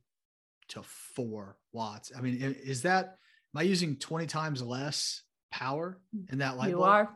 to 0.69 0.83
four 0.83 1.57
watts, 1.73 2.11
I 2.15 2.21
mean, 2.21 2.39
is 2.41 2.83
that, 2.83 3.17
am 3.53 3.59
I 3.59 3.63
using 3.63 3.97
20 3.97 4.27
times 4.27 4.61
less 4.61 5.23
power 5.51 5.99
in 6.31 6.39
that 6.39 6.57
light 6.57 6.69
you 6.69 6.77
bulb? 6.77 6.85
You 6.85 6.91
are. 6.91 7.09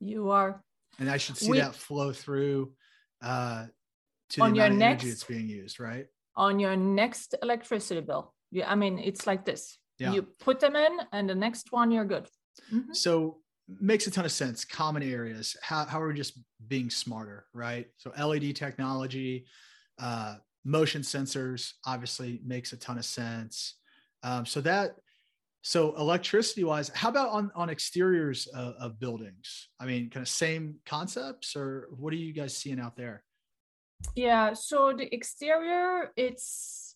You 0.00 0.30
are. 0.30 0.62
And 0.98 1.10
I 1.10 1.16
should 1.16 1.36
see 1.36 1.50
we, 1.50 1.58
that 1.58 1.74
flow 1.74 2.12
through 2.12 2.72
uh, 3.22 3.66
to 4.30 4.36
the 4.36 4.42
on 4.42 4.50
amount 4.52 4.56
your 4.56 4.66
of 4.66 4.72
next, 4.74 5.02
energy 5.02 5.08
that's 5.10 5.24
being 5.24 5.48
used, 5.48 5.80
right? 5.80 6.06
On 6.36 6.58
your 6.58 6.76
next 6.76 7.34
electricity 7.42 8.00
bill. 8.00 8.34
Yeah, 8.50 8.70
I 8.70 8.74
mean, 8.74 8.98
it's 8.98 9.26
like 9.26 9.44
this. 9.44 9.78
Yeah. 9.98 10.12
You 10.12 10.22
put 10.22 10.60
them 10.60 10.76
in, 10.76 10.98
and 11.12 11.28
the 11.28 11.34
next 11.34 11.72
one 11.72 11.90
you're 11.90 12.04
good. 12.04 12.26
Mm-hmm. 12.72 12.92
So 12.92 13.38
makes 13.80 14.06
a 14.06 14.10
ton 14.10 14.24
of 14.24 14.32
sense. 14.32 14.64
Common 14.64 15.02
areas. 15.02 15.56
How 15.62 15.84
how 15.84 16.00
are 16.00 16.08
we 16.08 16.14
just 16.14 16.38
being 16.66 16.90
smarter, 16.90 17.46
right? 17.52 17.86
So 17.96 18.12
LED 18.18 18.56
technology, 18.56 19.46
uh, 20.00 20.36
motion 20.64 21.02
sensors, 21.02 21.72
obviously 21.84 22.40
makes 22.44 22.72
a 22.72 22.76
ton 22.76 22.98
of 22.98 23.04
sense. 23.04 23.74
Um, 24.22 24.46
so 24.46 24.60
that 24.62 24.96
so 25.62 25.94
electricity 25.96 26.64
wise, 26.64 26.90
how 26.94 27.08
about 27.08 27.30
on, 27.30 27.50
on 27.54 27.68
exteriors 27.70 28.46
of, 28.48 28.74
of 28.80 29.00
buildings? 29.00 29.68
I 29.80 29.86
mean, 29.86 30.10
kind 30.10 30.22
of 30.22 30.28
same 30.28 30.76
concepts 30.86 31.56
or 31.56 31.88
what 31.90 32.12
are 32.12 32.16
you 32.16 32.32
guys 32.32 32.56
seeing 32.56 32.80
out 32.80 32.96
there? 32.96 33.24
Yeah, 34.14 34.52
so 34.52 34.92
the 34.96 35.12
exterior, 35.12 36.12
it's 36.16 36.94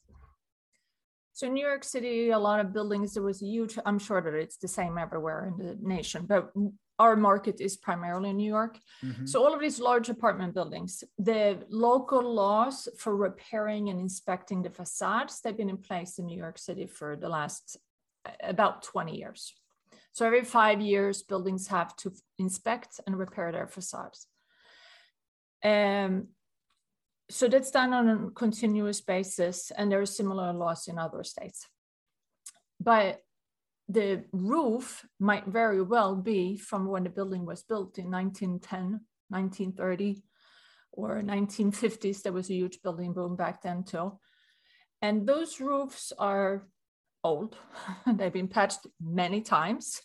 so 1.32 1.48
New 1.48 1.64
York 1.64 1.82
City, 1.82 2.30
a 2.30 2.38
lot 2.38 2.60
of 2.60 2.72
buildings, 2.72 3.14
there 3.14 3.22
was 3.22 3.42
a 3.42 3.46
huge, 3.46 3.78
I'm 3.84 3.98
sure 3.98 4.20
that 4.20 4.34
it's 4.34 4.58
the 4.58 4.68
same 4.68 4.96
everywhere 4.98 5.46
in 5.46 5.56
the 5.58 5.76
nation, 5.80 6.26
but 6.26 6.52
our 6.98 7.16
market 7.16 7.60
is 7.60 7.76
primarily 7.76 8.30
in 8.30 8.36
New 8.36 8.48
York. 8.48 8.78
Mm-hmm. 9.04 9.26
So 9.26 9.44
all 9.44 9.52
of 9.52 9.60
these 9.60 9.80
large 9.80 10.08
apartment 10.08 10.54
buildings, 10.54 11.02
the 11.18 11.58
local 11.68 12.22
laws 12.22 12.86
for 12.96 13.16
repairing 13.16 13.88
and 13.88 13.98
inspecting 13.98 14.62
the 14.62 14.70
facades, 14.70 15.40
they've 15.40 15.56
been 15.56 15.70
in 15.70 15.78
place 15.78 16.18
in 16.18 16.26
New 16.26 16.38
York 16.38 16.58
City 16.58 16.86
for 16.86 17.16
the 17.16 17.28
last 17.28 17.78
about 18.42 18.82
20 18.82 19.16
years. 19.16 19.52
So 20.12 20.26
every 20.26 20.44
five 20.44 20.80
years, 20.80 21.22
buildings 21.22 21.68
have 21.68 21.96
to 21.96 22.12
inspect 22.38 23.00
and 23.06 23.18
repair 23.18 23.50
their 23.50 23.66
facades. 23.66 24.26
Um, 25.64 26.28
so 27.30 27.48
that's 27.48 27.70
done 27.70 27.94
on 27.94 28.08
a 28.08 28.30
continuous 28.30 29.00
basis, 29.00 29.70
and 29.70 29.90
there 29.90 30.00
are 30.00 30.06
similar 30.06 30.52
laws 30.52 30.86
in 30.86 30.98
other 30.98 31.24
states. 31.24 31.66
But 32.78 33.22
the 33.88 34.24
roof 34.32 35.06
might 35.18 35.46
very 35.46 35.82
well 35.82 36.16
be 36.16 36.56
from 36.58 36.86
when 36.86 37.04
the 37.04 37.10
building 37.10 37.46
was 37.46 37.62
built 37.62 37.98
in 37.98 38.10
1910, 38.10 39.00
1930, 39.28 40.22
or 40.92 41.22
1950s. 41.22 42.22
There 42.22 42.32
was 42.32 42.50
a 42.50 42.54
huge 42.54 42.82
building 42.82 43.12
boom 43.12 43.36
back 43.36 43.62
then 43.62 43.84
too. 43.84 44.18
And 45.00 45.26
those 45.26 45.60
roofs 45.60 46.12
are 46.18 46.66
old. 47.24 47.56
They've 48.06 48.32
been 48.32 48.48
patched 48.48 48.86
many 49.00 49.40
times 49.40 50.00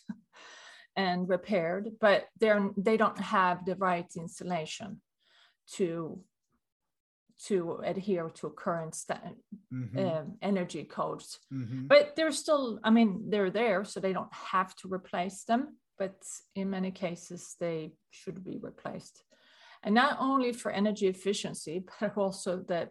and 0.96 1.28
repaired, 1.28 1.90
but 2.00 2.26
they're 2.38 2.70
they 2.76 2.96
don't 2.96 3.20
have 3.20 3.64
the 3.64 3.76
right 3.76 4.10
insulation 4.16 5.00
to 5.74 6.20
to 7.46 7.80
adhere 7.84 8.28
to 8.28 8.50
current 8.50 8.94
st- 8.94 9.20
mm-hmm. 9.72 9.98
um, 9.98 10.36
energy 10.42 10.84
codes. 10.84 11.38
Mm-hmm. 11.52 11.86
But 11.86 12.16
they're 12.16 12.32
still, 12.32 12.80
I 12.82 12.90
mean, 12.90 13.30
they're 13.30 13.50
there, 13.50 13.84
so 13.84 14.00
they 14.00 14.12
don't 14.12 14.32
have 14.32 14.74
to 14.76 14.92
replace 14.92 15.44
them. 15.44 15.76
But 15.98 16.16
in 16.56 16.70
many 16.70 16.90
cases, 16.90 17.54
they 17.60 17.92
should 18.10 18.44
be 18.44 18.58
replaced. 18.60 19.22
And 19.82 19.94
not 19.94 20.18
only 20.20 20.52
for 20.52 20.72
energy 20.72 21.06
efficiency, 21.06 21.84
but 22.00 22.16
also 22.16 22.64
that 22.68 22.90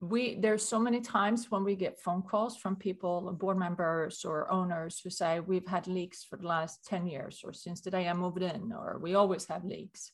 we 0.00 0.36
there's 0.40 0.66
so 0.66 0.78
many 0.78 1.00
times 1.00 1.50
when 1.50 1.62
we 1.62 1.76
get 1.76 2.00
phone 2.00 2.22
calls 2.22 2.56
from 2.56 2.74
people 2.74 3.32
board 3.32 3.58
members 3.58 4.24
or 4.24 4.50
owners 4.50 4.98
who 5.02 5.10
say 5.10 5.40
we've 5.40 5.66
had 5.66 5.86
leaks 5.86 6.24
for 6.24 6.36
the 6.38 6.46
last 6.46 6.84
10 6.86 7.06
years 7.06 7.42
or 7.44 7.52
since 7.52 7.82
the 7.82 7.90
day 7.90 8.08
i 8.08 8.14
moved 8.14 8.42
in 8.42 8.72
or 8.72 8.98
we 9.00 9.14
always 9.14 9.46
have 9.46 9.64
leaks. 9.64 10.12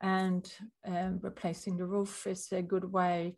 And 0.00 0.48
um, 0.86 1.18
replacing 1.22 1.76
the 1.76 1.84
roof 1.84 2.26
is 2.26 2.46
a 2.52 2.62
good 2.62 2.90
way 2.92 3.34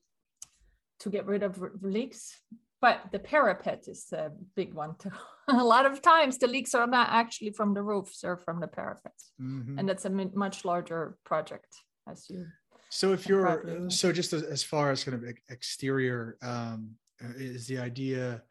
to 1.00 1.08
get 1.08 1.26
rid 1.26 1.42
of 1.42 1.58
leaks. 1.80 2.38
But 2.82 3.00
the 3.12 3.18
parapet 3.18 3.88
is 3.88 4.12
a 4.12 4.30
big 4.56 4.74
one 4.74 4.94
too. 4.98 5.10
A 5.48 5.64
lot 5.64 5.86
of 5.86 6.00
times 6.00 6.38
the 6.38 6.46
leaks 6.46 6.74
are 6.74 6.86
not 6.86 7.08
actually 7.10 7.52
from 7.52 7.74
the 7.74 7.82
roofs 7.82 8.24
or 8.24 8.36
from 8.36 8.60
the 8.60 8.68
parapets. 8.68 9.32
Mm-hmm. 9.40 9.78
and 9.78 9.88
that's 9.88 10.04
a 10.04 10.10
much 10.10 10.64
larger 10.64 11.16
project 11.24 11.74
as 12.08 12.26
you 12.28 12.46
so 12.90 13.12
if 13.12 13.28
you're 13.28 13.88
so 13.88 14.12
just 14.12 14.32
as, 14.32 14.42
as, 14.42 14.62
far 14.62 14.90
as 14.90 15.04
kind 15.04 15.14
of 15.14 15.24
exterior 15.48 16.36
um, 16.42 16.90
is 17.36 17.66
the 17.66 17.78
idea 17.78 18.42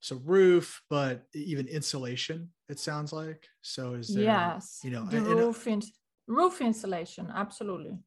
so 0.00 0.20
roof 0.24 0.82
but 0.88 1.24
even 1.34 1.66
insulation 1.68 2.50
it 2.68 2.78
sounds 2.80 3.12
like. 3.12 3.46
So 3.62 3.94
is 3.94 4.14
there 4.14 4.24
yes. 4.24 4.80
you 4.82 4.90
know 4.90 5.04
the 5.06 5.18
and, 5.18 5.26
roof 5.26 5.66
in, 5.66 5.82
roof 6.26 6.60
insulation 6.60 7.32
absolutely. 7.34 7.98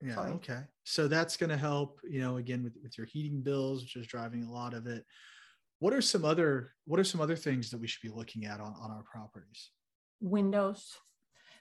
Yeah 0.00 0.14
Sorry. 0.14 0.32
okay. 0.32 0.60
So 0.84 1.08
that's 1.08 1.36
going 1.36 1.50
to 1.50 1.56
help 1.56 2.00
you 2.08 2.20
know 2.20 2.36
again 2.36 2.62
with, 2.62 2.74
with 2.82 2.96
your 2.96 3.06
heating 3.06 3.42
bills 3.42 3.82
which 3.82 3.96
is 3.96 4.06
driving 4.06 4.44
a 4.44 4.52
lot 4.52 4.74
of 4.74 4.86
it. 4.86 5.04
What 5.80 5.92
are 5.92 6.00
some 6.00 6.24
other 6.24 6.72
what 6.86 7.00
are 7.00 7.04
some 7.04 7.20
other 7.20 7.36
things 7.36 7.70
that 7.70 7.80
we 7.80 7.86
should 7.86 8.02
be 8.02 8.14
looking 8.14 8.44
at 8.44 8.60
on, 8.60 8.74
on 8.80 8.90
our 8.90 9.04
properties? 9.10 9.70
Windows 10.20 10.96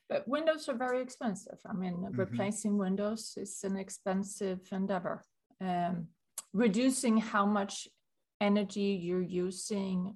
but 0.10 0.28
windows 0.28 0.70
are 0.70 0.76
very 0.76 1.02
expensive. 1.02 1.60
I 1.66 1.74
mean, 1.74 1.96
mm-hmm. 1.96 2.20
replacing 2.20 2.78
windows 2.78 3.34
is 3.38 3.60
an 3.64 3.78
expensive 3.78 4.60
endeavor. 4.72 5.26
Um, 5.60 6.08
reducing 6.54 7.18
how 7.18 7.46
much 7.46 7.88
energy 8.40 9.00
you're 9.02 9.22
using 9.22 10.16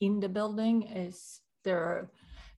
in 0.00 0.20
the 0.20 0.28
building 0.28 0.82
is 0.82 1.40
there 1.64 1.80
are 1.80 2.10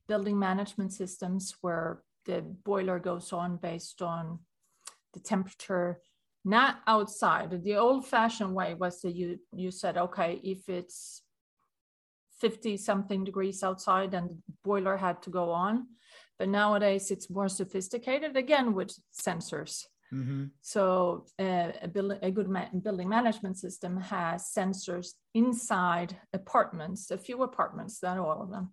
building 0.09 0.39
management 0.39 0.93
systems 0.93 1.55
where 1.61 2.03
the 2.27 2.43
boiler 2.65 2.99
goes 2.99 3.33
on 3.33 3.57
based 3.57 4.03
on 4.03 4.39
the 5.15 5.21
temperature 5.21 6.01
not 6.45 6.81
outside 6.87 7.63
the 7.63 7.77
old 7.77 8.07
fashioned 8.07 8.55
way 8.55 8.75
was 8.75 9.01
that 9.01 9.15
you 9.15 9.39
you 9.53 9.71
said 9.71 9.97
okay 9.97 10.41
if 10.43 10.69
it's 10.69 11.23
50 12.41 12.77
something 12.77 13.25
degrees 13.25 13.63
outside 13.63 14.15
and 14.15 14.31
the 14.31 14.37
boiler 14.65 14.97
had 14.97 15.23
to 15.23 15.31
go 15.31 15.51
on 15.51 15.87
but 16.39 16.49
nowadays 16.49 17.11
it's 17.11 17.31
more 17.31 17.49
sophisticated 17.49 18.37
again 18.37 18.75
with 18.75 18.97
sensors. 19.13 19.85
Mm-hmm. 20.13 20.45
So 20.63 21.27
uh, 21.39 21.73
a, 21.83 21.89
build, 21.89 22.19
a 22.23 22.31
good 22.31 22.49
ma- 22.49 22.69
building 22.83 23.09
management 23.09 23.59
system 23.59 24.01
has 24.01 24.51
sensors 24.57 25.09
inside 25.35 26.17
apartments, 26.33 27.11
a 27.11 27.19
few 27.19 27.43
apartments, 27.43 28.03
not 28.03 28.19
all 28.19 28.43
of 28.43 28.51
them. 28.51 28.73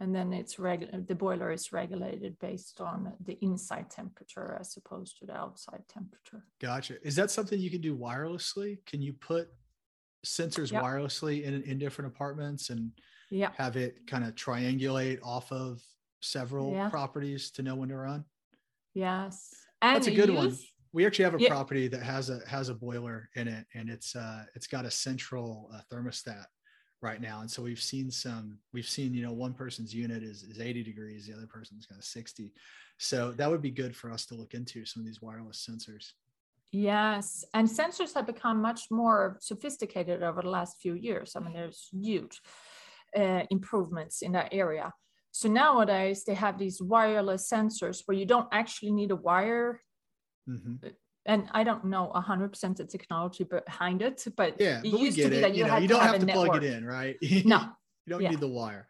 And 0.00 0.14
then 0.14 0.32
it's 0.32 0.58
reg- 0.58 1.06
the 1.08 1.14
boiler 1.14 1.50
is 1.50 1.72
regulated 1.72 2.38
based 2.38 2.80
on 2.80 3.14
the 3.24 3.36
inside 3.42 3.90
temperature 3.90 4.56
as 4.60 4.76
opposed 4.76 5.18
to 5.18 5.26
the 5.26 5.36
outside 5.36 5.82
temperature. 5.88 6.44
Gotcha. 6.60 7.04
Is 7.04 7.16
that 7.16 7.30
something 7.30 7.58
you 7.58 7.70
can 7.70 7.80
do 7.80 7.96
wirelessly? 7.96 8.78
Can 8.86 9.02
you 9.02 9.12
put 9.12 9.48
sensors 10.24 10.70
yep. 10.70 10.82
wirelessly 10.82 11.44
in, 11.44 11.62
in 11.62 11.78
different 11.78 12.12
apartments 12.14 12.70
and 12.70 12.92
yep. 13.30 13.54
have 13.56 13.76
it 13.76 14.06
kind 14.06 14.24
of 14.24 14.34
triangulate 14.34 15.18
off 15.24 15.50
of 15.50 15.80
several 16.20 16.72
yeah. 16.72 16.88
properties 16.88 17.50
to 17.52 17.62
know 17.62 17.74
when 17.74 17.88
to 17.90 17.96
run? 17.96 18.24
Yes. 18.94 19.54
And 19.82 19.96
That's 19.96 20.08
a 20.08 20.14
good 20.14 20.28
use, 20.28 20.36
one. 20.36 20.56
We 20.92 21.06
actually 21.06 21.26
have 21.26 21.34
a 21.34 21.40
yeah. 21.40 21.50
property 21.50 21.86
that 21.88 22.02
has 22.02 22.30
a 22.30 22.40
has 22.48 22.68
a 22.68 22.74
boiler 22.74 23.28
in 23.36 23.46
it, 23.46 23.66
and 23.74 23.88
it's 23.88 24.16
uh 24.16 24.44
it's 24.54 24.66
got 24.66 24.84
a 24.84 24.90
central 24.90 25.70
uh, 25.72 25.80
thermostat 25.92 26.46
right 27.00 27.20
now. 27.20 27.40
And 27.40 27.50
so 27.50 27.62
we've 27.62 27.80
seen 27.80 28.10
some 28.10 28.58
we've 28.72 28.88
seen 28.88 29.14
you 29.14 29.22
know 29.22 29.32
one 29.32 29.54
person's 29.54 29.94
unit 29.94 30.22
is 30.22 30.42
is 30.42 30.60
80 30.60 30.82
degrees, 30.82 31.26
the 31.26 31.34
other 31.34 31.46
person's 31.46 31.86
got 31.86 32.02
60. 32.02 32.52
So 32.98 33.32
that 33.32 33.50
would 33.50 33.62
be 33.62 33.70
good 33.70 33.94
for 33.94 34.10
us 34.10 34.26
to 34.26 34.34
look 34.34 34.54
into 34.54 34.84
some 34.84 35.02
of 35.02 35.06
these 35.06 35.22
wireless 35.22 35.68
sensors. 35.68 36.12
Yes, 36.70 37.44
and 37.54 37.66
sensors 37.66 38.14
have 38.14 38.26
become 38.26 38.60
much 38.60 38.90
more 38.90 39.38
sophisticated 39.40 40.22
over 40.22 40.42
the 40.42 40.50
last 40.50 40.76
few 40.82 40.94
years. 40.94 41.32
I 41.34 41.40
mean, 41.40 41.54
there's 41.54 41.88
huge 41.92 42.42
uh, 43.16 43.44
improvements 43.50 44.20
in 44.20 44.32
that 44.32 44.48
area. 44.52 44.92
So 45.32 45.48
nowadays 45.48 46.24
they 46.24 46.34
have 46.34 46.58
these 46.58 46.80
wireless 46.80 47.48
sensors 47.50 48.02
where 48.06 48.16
you 48.16 48.26
don't 48.26 48.48
actually 48.52 48.92
need 48.92 49.10
a 49.10 49.16
wire. 49.16 49.80
Mm-hmm. 50.48 50.88
And 51.26 51.48
I 51.52 51.62
don't 51.62 51.84
know 51.84 52.10
100% 52.14 52.76
the 52.76 52.84
technology 52.84 53.44
behind 53.44 54.00
it, 54.00 54.26
but 54.36 54.56
yeah, 54.58 54.80
but 54.82 54.92
we 54.92 55.10
get 55.10 55.32
it. 55.32 55.54
You, 55.54 55.66
know, 55.66 55.76
you 55.76 55.86
don't 55.86 56.00
have, 56.00 56.12
have 56.12 56.26
to 56.26 56.32
plug 56.32 56.56
it 56.56 56.64
in, 56.64 56.84
right? 56.84 57.16
No, 57.44 57.68
you 58.06 58.10
don't 58.10 58.22
yeah. 58.22 58.30
need 58.30 58.40
the 58.40 58.48
wire. 58.48 58.88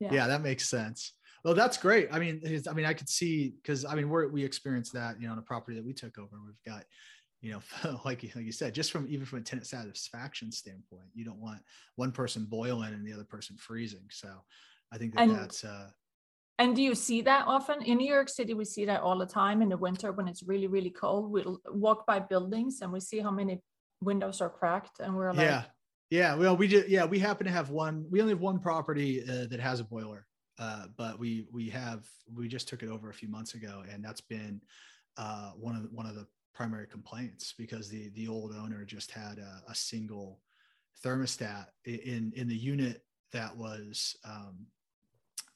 Yeah. 0.00 0.08
yeah, 0.12 0.26
that 0.26 0.42
makes 0.42 0.68
sense. 0.68 1.12
Well, 1.44 1.54
that's 1.54 1.76
great. 1.76 2.08
I 2.12 2.18
mean, 2.18 2.42
I 2.68 2.72
mean, 2.72 2.84
I 2.84 2.94
could 2.94 3.08
see 3.08 3.54
because 3.62 3.84
I 3.84 3.94
mean, 3.94 4.08
we're, 4.08 4.28
we 4.28 4.44
experienced 4.44 4.92
that, 4.94 5.20
you 5.20 5.26
know, 5.26 5.32
on 5.32 5.38
a 5.38 5.42
property 5.42 5.76
that 5.76 5.86
we 5.86 5.92
took 5.92 6.18
over. 6.18 6.36
We've 6.44 6.54
got, 6.66 6.84
you 7.40 7.52
know, 7.52 7.60
like 8.04 8.22
like 8.34 8.44
you 8.44 8.52
said, 8.52 8.74
just 8.74 8.90
from 8.90 9.06
even 9.08 9.24
from 9.24 9.38
a 9.38 9.42
tenant 9.42 9.66
satisfaction 9.66 10.50
standpoint, 10.50 11.08
you 11.14 11.24
don't 11.24 11.40
want 11.40 11.60
one 11.96 12.12
person 12.12 12.46
boiling 12.48 12.92
and 12.92 13.06
the 13.06 13.12
other 13.12 13.24
person 13.24 13.56
freezing. 13.56 14.06
So, 14.10 14.28
I 14.92 14.98
think 14.98 15.14
that 15.14 15.22
and, 15.22 15.34
that's. 15.34 15.64
Uh, 15.64 15.88
and 16.58 16.74
do 16.74 16.82
you 16.82 16.94
see 16.94 17.20
that 17.22 17.44
often 17.46 17.82
in 17.82 17.98
New 17.98 18.12
York 18.12 18.28
City? 18.28 18.54
We 18.54 18.64
see 18.64 18.84
that 18.86 19.00
all 19.00 19.18
the 19.18 19.26
time 19.26 19.62
in 19.62 19.68
the 19.68 19.76
winter 19.76 20.12
when 20.12 20.28
it's 20.28 20.42
really 20.42 20.66
really 20.66 20.90
cold. 20.90 21.30
We'll 21.30 21.60
walk 21.70 22.06
by 22.06 22.18
buildings 22.18 22.80
and 22.82 22.92
we 22.92 23.00
see 23.00 23.20
how 23.20 23.30
many 23.30 23.60
windows 24.00 24.40
are 24.40 24.50
cracked, 24.50 25.00
and 25.00 25.14
we're 25.14 25.32
like, 25.32 25.40
yeah, 25.40 25.64
yeah. 26.10 26.34
Well, 26.34 26.56
we 26.56 26.68
just 26.68 26.88
yeah 26.88 27.04
we 27.04 27.18
happen 27.18 27.46
to 27.46 27.52
have 27.52 27.70
one. 27.70 28.06
We 28.10 28.20
only 28.20 28.32
have 28.32 28.40
one 28.40 28.58
property 28.58 29.22
uh, 29.22 29.46
that 29.50 29.60
has 29.60 29.80
a 29.80 29.84
boiler, 29.84 30.26
uh, 30.58 30.86
but 30.96 31.18
we 31.18 31.46
we 31.52 31.68
have 31.70 32.06
we 32.34 32.48
just 32.48 32.68
took 32.68 32.82
it 32.82 32.88
over 32.88 33.10
a 33.10 33.14
few 33.14 33.28
months 33.28 33.54
ago, 33.54 33.84
and 33.90 34.04
that's 34.04 34.20
been 34.20 34.60
uh, 35.16 35.50
one 35.50 35.76
of 35.76 35.82
the, 35.82 35.88
one 35.88 36.06
of 36.06 36.14
the 36.14 36.26
primary 36.54 36.86
complaints 36.86 37.54
because 37.56 37.88
the 37.88 38.08
the 38.10 38.26
old 38.26 38.52
owner 38.52 38.84
just 38.84 39.12
had 39.12 39.38
a, 39.38 39.62
a 39.70 39.74
single 39.74 40.40
thermostat 41.04 41.66
in 41.84 42.32
in 42.34 42.48
the 42.48 42.56
unit 42.56 43.04
that 43.32 43.56
was 43.56 44.16
um, 44.24 44.66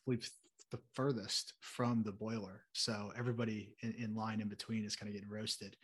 believe 0.04 0.28
the 0.71 0.78
furthest 0.94 1.54
from 1.61 2.02
the 2.02 2.12
boiler. 2.12 2.62
So 2.73 3.12
everybody 3.16 3.75
in, 3.82 3.94
in 3.99 4.14
line 4.14 4.40
in 4.40 4.49
between 4.49 4.85
is 4.85 4.97
kind 4.97 5.09
of 5.09 5.14
getting 5.14 5.28
roasted. 5.28 5.76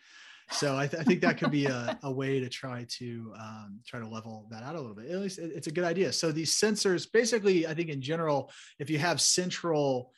So 0.51 0.77
I, 0.77 0.87
th- 0.87 1.01
I 1.01 1.05
think 1.05 1.21
that 1.21 1.37
could 1.37 1.51
be 1.51 1.67
a, 1.67 1.99
a, 2.03 2.11
way 2.11 2.41
to 2.41 2.49
try 2.49 2.87
to 2.89 3.35
um, 3.39 3.81
try 3.87 4.01
to 4.01 4.09
level 4.09 4.47
that 4.51 4.63
out 4.63 4.75
a 4.75 4.81
little 4.81 4.97
bit. 4.97 5.11
At 5.11 5.21
least 5.21 5.39
it's 5.39 5.67
a 5.67 5.71
good 5.71 5.85
idea. 5.85 6.11
So 6.13 6.33
these 6.33 6.55
sensors, 6.55 7.07
basically, 7.11 7.67
I 7.67 7.75
think 7.75 7.91
in 7.91 8.01
general, 8.01 8.51
if 8.79 8.89
you 8.89 8.99
have 8.99 9.21
central 9.21 10.13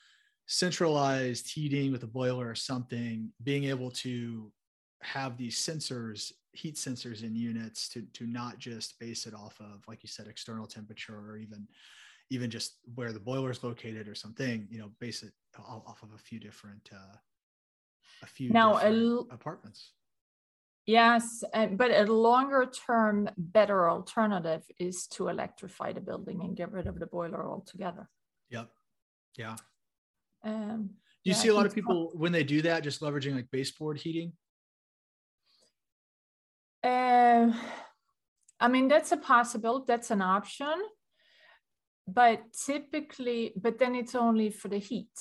centralized 0.46 1.50
heating 1.52 1.92
with 1.92 2.02
a 2.02 2.08
boiler 2.08 2.48
or 2.48 2.54
something, 2.54 3.30
being 3.42 3.64
able 3.64 3.90
to 3.90 4.50
have 5.02 5.36
these 5.36 5.56
sensors 5.56 6.32
heat 6.52 6.74
sensors 6.74 7.22
in 7.22 7.34
units 7.36 7.88
to 7.88 8.02
to 8.12 8.26
not 8.26 8.58
just 8.58 8.98
base 8.98 9.26
it 9.26 9.34
off 9.34 9.56
of 9.60 9.82
like 9.86 10.02
you 10.02 10.08
said 10.08 10.26
external 10.26 10.66
temperature 10.66 11.16
or 11.16 11.36
even 11.36 11.66
even 12.30 12.48
just 12.48 12.78
where 12.94 13.12
the 13.12 13.20
boiler 13.20 13.50
is 13.50 13.62
located 13.62 14.08
or 14.08 14.14
something, 14.14 14.66
you 14.70 14.78
know, 14.78 14.90
base 15.00 15.22
it 15.22 15.32
off 15.58 16.02
of 16.02 16.12
a 16.14 16.18
few 16.18 16.38
different, 16.38 16.88
uh, 16.92 17.16
a 18.22 18.26
few 18.26 18.50
now 18.50 18.78
a, 18.78 19.18
apartments. 19.32 19.92
Yes, 20.86 21.44
but 21.72 21.90
a 21.90 22.04
longer 22.10 22.70
term, 22.86 23.28
better 23.36 23.90
alternative 23.90 24.62
is 24.78 25.06
to 25.08 25.28
electrify 25.28 25.92
the 25.92 26.00
building 26.00 26.40
and 26.42 26.56
get 26.56 26.72
rid 26.72 26.86
of 26.86 26.98
the 26.98 27.06
boiler 27.06 27.46
altogether. 27.46 28.08
Yep. 28.50 28.68
Yeah. 29.36 29.56
Um, 30.42 30.90
do 31.22 31.30
you 31.30 31.32
yeah, 31.32 31.34
see 31.34 31.48
a 31.48 31.54
lot 31.54 31.66
of 31.66 31.74
people 31.74 32.12
when 32.14 32.32
they 32.32 32.44
do 32.44 32.62
that, 32.62 32.82
just 32.82 33.02
leveraging 33.02 33.34
like 33.34 33.50
baseboard 33.50 33.98
heating? 33.98 34.32
Uh, 36.82 37.52
I 38.58 38.68
mean, 38.68 38.88
that's 38.88 39.12
a 39.12 39.16
possible. 39.16 39.84
That's 39.86 40.10
an 40.10 40.22
option 40.22 40.74
but 42.12 42.42
typically 42.52 43.52
but 43.56 43.78
then 43.78 43.94
it's 43.94 44.14
only 44.14 44.50
for 44.50 44.68
the 44.68 44.78
heat 44.78 45.16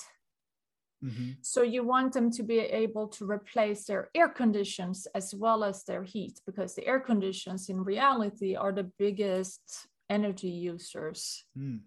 mm-hmm. 1.04 1.30
so 1.42 1.62
you 1.62 1.84
want 1.84 2.12
them 2.12 2.30
to 2.30 2.42
be 2.42 2.58
able 2.58 3.06
to 3.08 3.30
replace 3.30 3.84
their 3.84 4.10
air 4.14 4.28
conditions 4.28 5.06
as 5.14 5.34
well 5.34 5.62
as 5.64 5.84
their 5.84 6.02
heat 6.02 6.40
because 6.46 6.74
the 6.74 6.86
air 6.86 7.00
conditions 7.00 7.68
in 7.68 7.82
reality 7.82 8.54
are 8.56 8.72
the 8.72 8.90
biggest 8.98 9.88
energy 10.08 10.48
users 10.48 11.44
mm. 11.56 11.80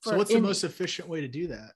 so 0.00 0.16
what's 0.16 0.32
the 0.32 0.40
most 0.40 0.64
efficient 0.64 1.08
way 1.08 1.20
to 1.20 1.28
do 1.28 1.46
that 1.46 1.72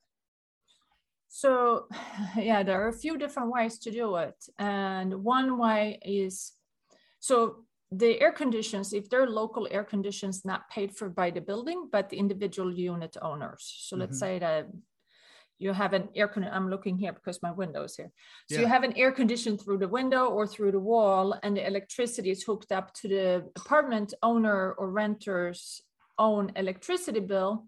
so 1.29 1.87
yeah 2.39 2.63
there 2.63 2.81
are 2.83 2.89
a 2.89 2.99
few 3.05 3.19
different 3.19 3.51
ways 3.51 3.79
to 3.79 3.91
do 3.91 4.17
it 4.17 4.37
and 4.59 5.13
one 5.15 5.59
way 5.59 5.99
is 6.03 6.53
so 7.21 7.65
the 7.93 8.21
air 8.21 8.33
conditions, 8.33 8.93
if 8.93 9.09
they're 9.09 9.29
local 9.29 9.69
air 9.71 9.85
conditions 9.85 10.45
not 10.45 10.69
paid 10.71 10.95
for 10.95 11.09
by 11.09 11.31
the 11.31 11.41
building, 11.41 11.89
but 11.91 12.11
the 12.11 12.17
individual 12.17 12.73
unit 12.73 13.17
owners. 13.23 13.63
So 13.87 13.95
mm-hmm. 13.95 14.01
let's 14.01 14.19
say 14.19 14.39
that 14.39 14.67
you 15.59 15.73
have 15.73 15.93
an 15.93 16.09
air 16.15 16.29
con- 16.29 16.51
I'm 16.53 16.69
looking 16.69 16.99
here 16.99 17.13
because 17.13 17.43
my 17.43 17.53
window 17.53 17.85
is 17.85 17.97
here. 17.97 18.11
So 18.51 18.57
yeah. 18.57 18.63
you 18.63 18.67
have 18.67 18.83
an 18.83 18.97
air 18.97 19.13
condition 19.13 19.57
through 19.57 19.79
the 19.79 19.89
window 19.89 20.27
or 20.27 20.47
through 20.47 20.73
the 20.73 20.81
wall, 20.81 21.39
and 21.43 21.57
the 21.57 21.67
electricity 21.67 22.31
is 22.31 22.43
hooked 22.43 22.73
up 22.73 22.93
to 22.95 23.09
the 23.09 23.49
apartment 23.57 24.15
owner 24.23 24.73
or 24.73 24.91
renter's 24.91 25.81
own 26.19 26.53
electricity 26.57 27.21
bill, 27.21 27.67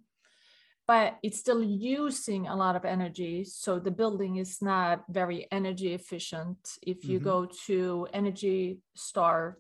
but 0.87 1.19
it's 1.23 1.39
still 1.39 1.63
using 1.63 2.47
a 2.47 2.57
lot 2.57 2.77
of 2.77 2.85
energy. 2.85 3.45
So 3.45 3.79
the 3.79 3.91
building 3.91 4.37
is 4.37 4.61
not 4.61 5.05
very 5.09 5.47
energy 5.51 5.95
efficient. 5.95 6.59
If 6.83 7.05
you 7.05 7.19
mm-hmm. 7.19 7.29
go 7.29 7.49
to 7.67 8.09
Energy 8.13 8.81
Star 8.95 9.59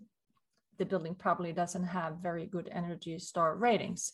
the 0.78 0.86
building 0.86 1.14
probably 1.14 1.52
doesn't 1.52 1.84
have 1.84 2.22
very 2.22 2.46
good 2.46 2.68
energy 2.72 3.18
star 3.18 3.56
ratings. 3.56 4.12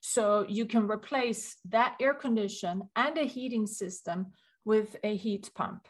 So 0.00 0.44
you 0.48 0.66
can 0.66 0.88
replace 0.88 1.56
that 1.68 1.96
air 2.00 2.14
condition 2.14 2.82
and 2.96 3.18
a 3.18 3.24
heating 3.24 3.66
system 3.66 4.32
with 4.64 4.96
a 5.04 5.16
heat 5.16 5.50
pump. 5.54 5.86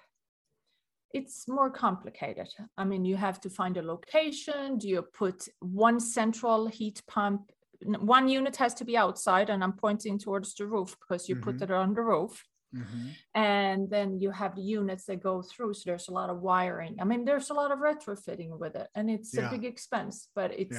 It's 1.12 1.48
more 1.48 1.70
complicated. 1.70 2.48
I 2.78 2.84
mean, 2.84 3.04
you 3.04 3.16
have 3.16 3.40
to 3.40 3.50
find 3.50 3.76
a 3.76 3.82
location. 3.82 4.78
Do 4.78 4.88
you 4.88 5.02
put 5.02 5.48
one 5.60 5.98
central 5.98 6.66
heat 6.66 7.02
pump? 7.08 7.50
One 7.82 8.28
unit 8.28 8.56
has 8.56 8.74
to 8.74 8.84
be 8.84 8.96
outside, 8.96 9.50
and 9.50 9.64
I'm 9.64 9.72
pointing 9.72 10.18
towards 10.18 10.54
the 10.54 10.66
roof 10.66 10.96
because 11.00 11.28
you 11.28 11.34
mm-hmm. 11.34 11.44
put 11.44 11.62
it 11.62 11.70
on 11.70 11.94
the 11.94 12.02
roof. 12.02 12.44
Mm-hmm. 12.74 13.08
And 13.34 13.90
then 13.90 14.20
you 14.20 14.30
have 14.30 14.54
the 14.54 14.62
units 14.62 15.04
that 15.06 15.22
go 15.22 15.42
through. 15.42 15.74
So 15.74 15.82
there's 15.86 16.08
a 16.08 16.12
lot 16.12 16.30
of 16.30 16.40
wiring. 16.40 16.96
I 17.00 17.04
mean, 17.04 17.24
there's 17.24 17.50
a 17.50 17.54
lot 17.54 17.72
of 17.72 17.78
retrofitting 17.78 18.56
with 18.58 18.76
it, 18.76 18.88
and 18.94 19.10
it's 19.10 19.34
yeah. 19.34 19.48
a 19.48 19.50
big 19.50 19.64
expense, 19.64 20.28
but 20.34 20.52
it's 20.52 20.76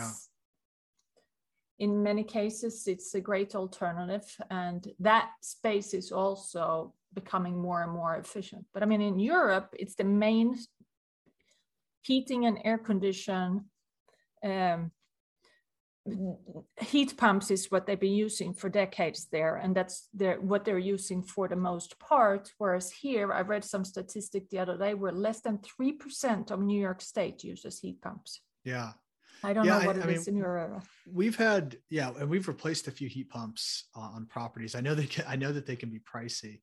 yeah. 1.80 1.86
in 1.86 2.04
many 2.04 2.24
cases, 2.24 2.88
it's 2.88 3.14
a 3.14 3.22
great 3.22 3.56
alternative. 3.56 4.26
And 4.50 4.88
that 5.00 5.32
space 5.42 5.94
is 5.94 6.12
also 6.12 6.94
becoming 7.14 7.58
more 7.62 7.84
and 7.84 7.92
more 7.92 8.16
efficient. 8.16 8.66
But 8.74 8.84
I 8.84 8.86
mean, 8.86 9.02
in 9.02 9.20
Europe, 9.20 9.76
it's 9.78 9.96
the 9.96 10.06
main 10.06 10.58
heating 12.04 12.46
and 12.46 12.58
air 12.64 12.78
condition 12.78 13.66
um, 14.44 14.92
heat 16.82 17.16
pumps 17.16 17.52
is 17.52 17.70
what 17.70 17.86
they've 17.86 18.00
been 18.00 18.14
using 18.14 18.54
for 18.54 18.70
decades 18.70 19.28
there 19.32 19.58
and 19.58 19.76
that's 19.76 20.08
their, 20.14 20.42
what 20.42 20.66
they're 20.66 20.80
using 20.80 21.22
for 21.22 21.48
the 21.48 21.56
most 21.56 22.00
part. 22.00 22.52
Whereas 22.58 22.92
here 22.92 23.32
i 23.32 23.42
read 23.42 23.64
some 23.64 23.86
statistic 23.86 24.50
the 24.50 24.60
other 24.60 24.78
day 24.78 24.94
where 24.94 25.12
less 25.12 25.42
than 25.42 25.60
3% 25.60 26.52
of 26.52 26.60
new 26.60 26.80
york 26.80 27.02
state 27.02 27.44
uses 27.44 27.80
heat 27.80 28.02
pumps. 28.02 28.42
Yeah. 28.64 28.92
I 29.44 29.54
don't 29.54 29.66
yeah, 29.66 29.80
know 29.80 29.88
what 29.88 29.98
I, 29.98 30.00
it 30.00 30.06
I 30.06 30.12
is 30.12 30.28
mean, 30.28 30.36
in 30.36 30.42
your 30.42 30.58
area. 30.58 30.82
we've 31.12 31.36
had 31.36 31.78
yeah 31.90 32.12
and 32.20 32.30
we've 32.30 32.48
replaced 32.48 32.88
a 32.88 32.92
few 32.92 33.08
heat 33.08 33.30
pumps 33.30 33.86
uh, 33.96 34.00
on 34.00 34.26
properties. 34.26 34.76
I 34.76 34.82
know 34.82 34.96
they 34.96 35.08
can, 35.08 35.26
i 35.28 35.36
know 35.36 35.52
that 35.52 35.66
they 35.66 35.76
can 35.76 35.90
be 35.90 36.00
pricey. 36.00 36.62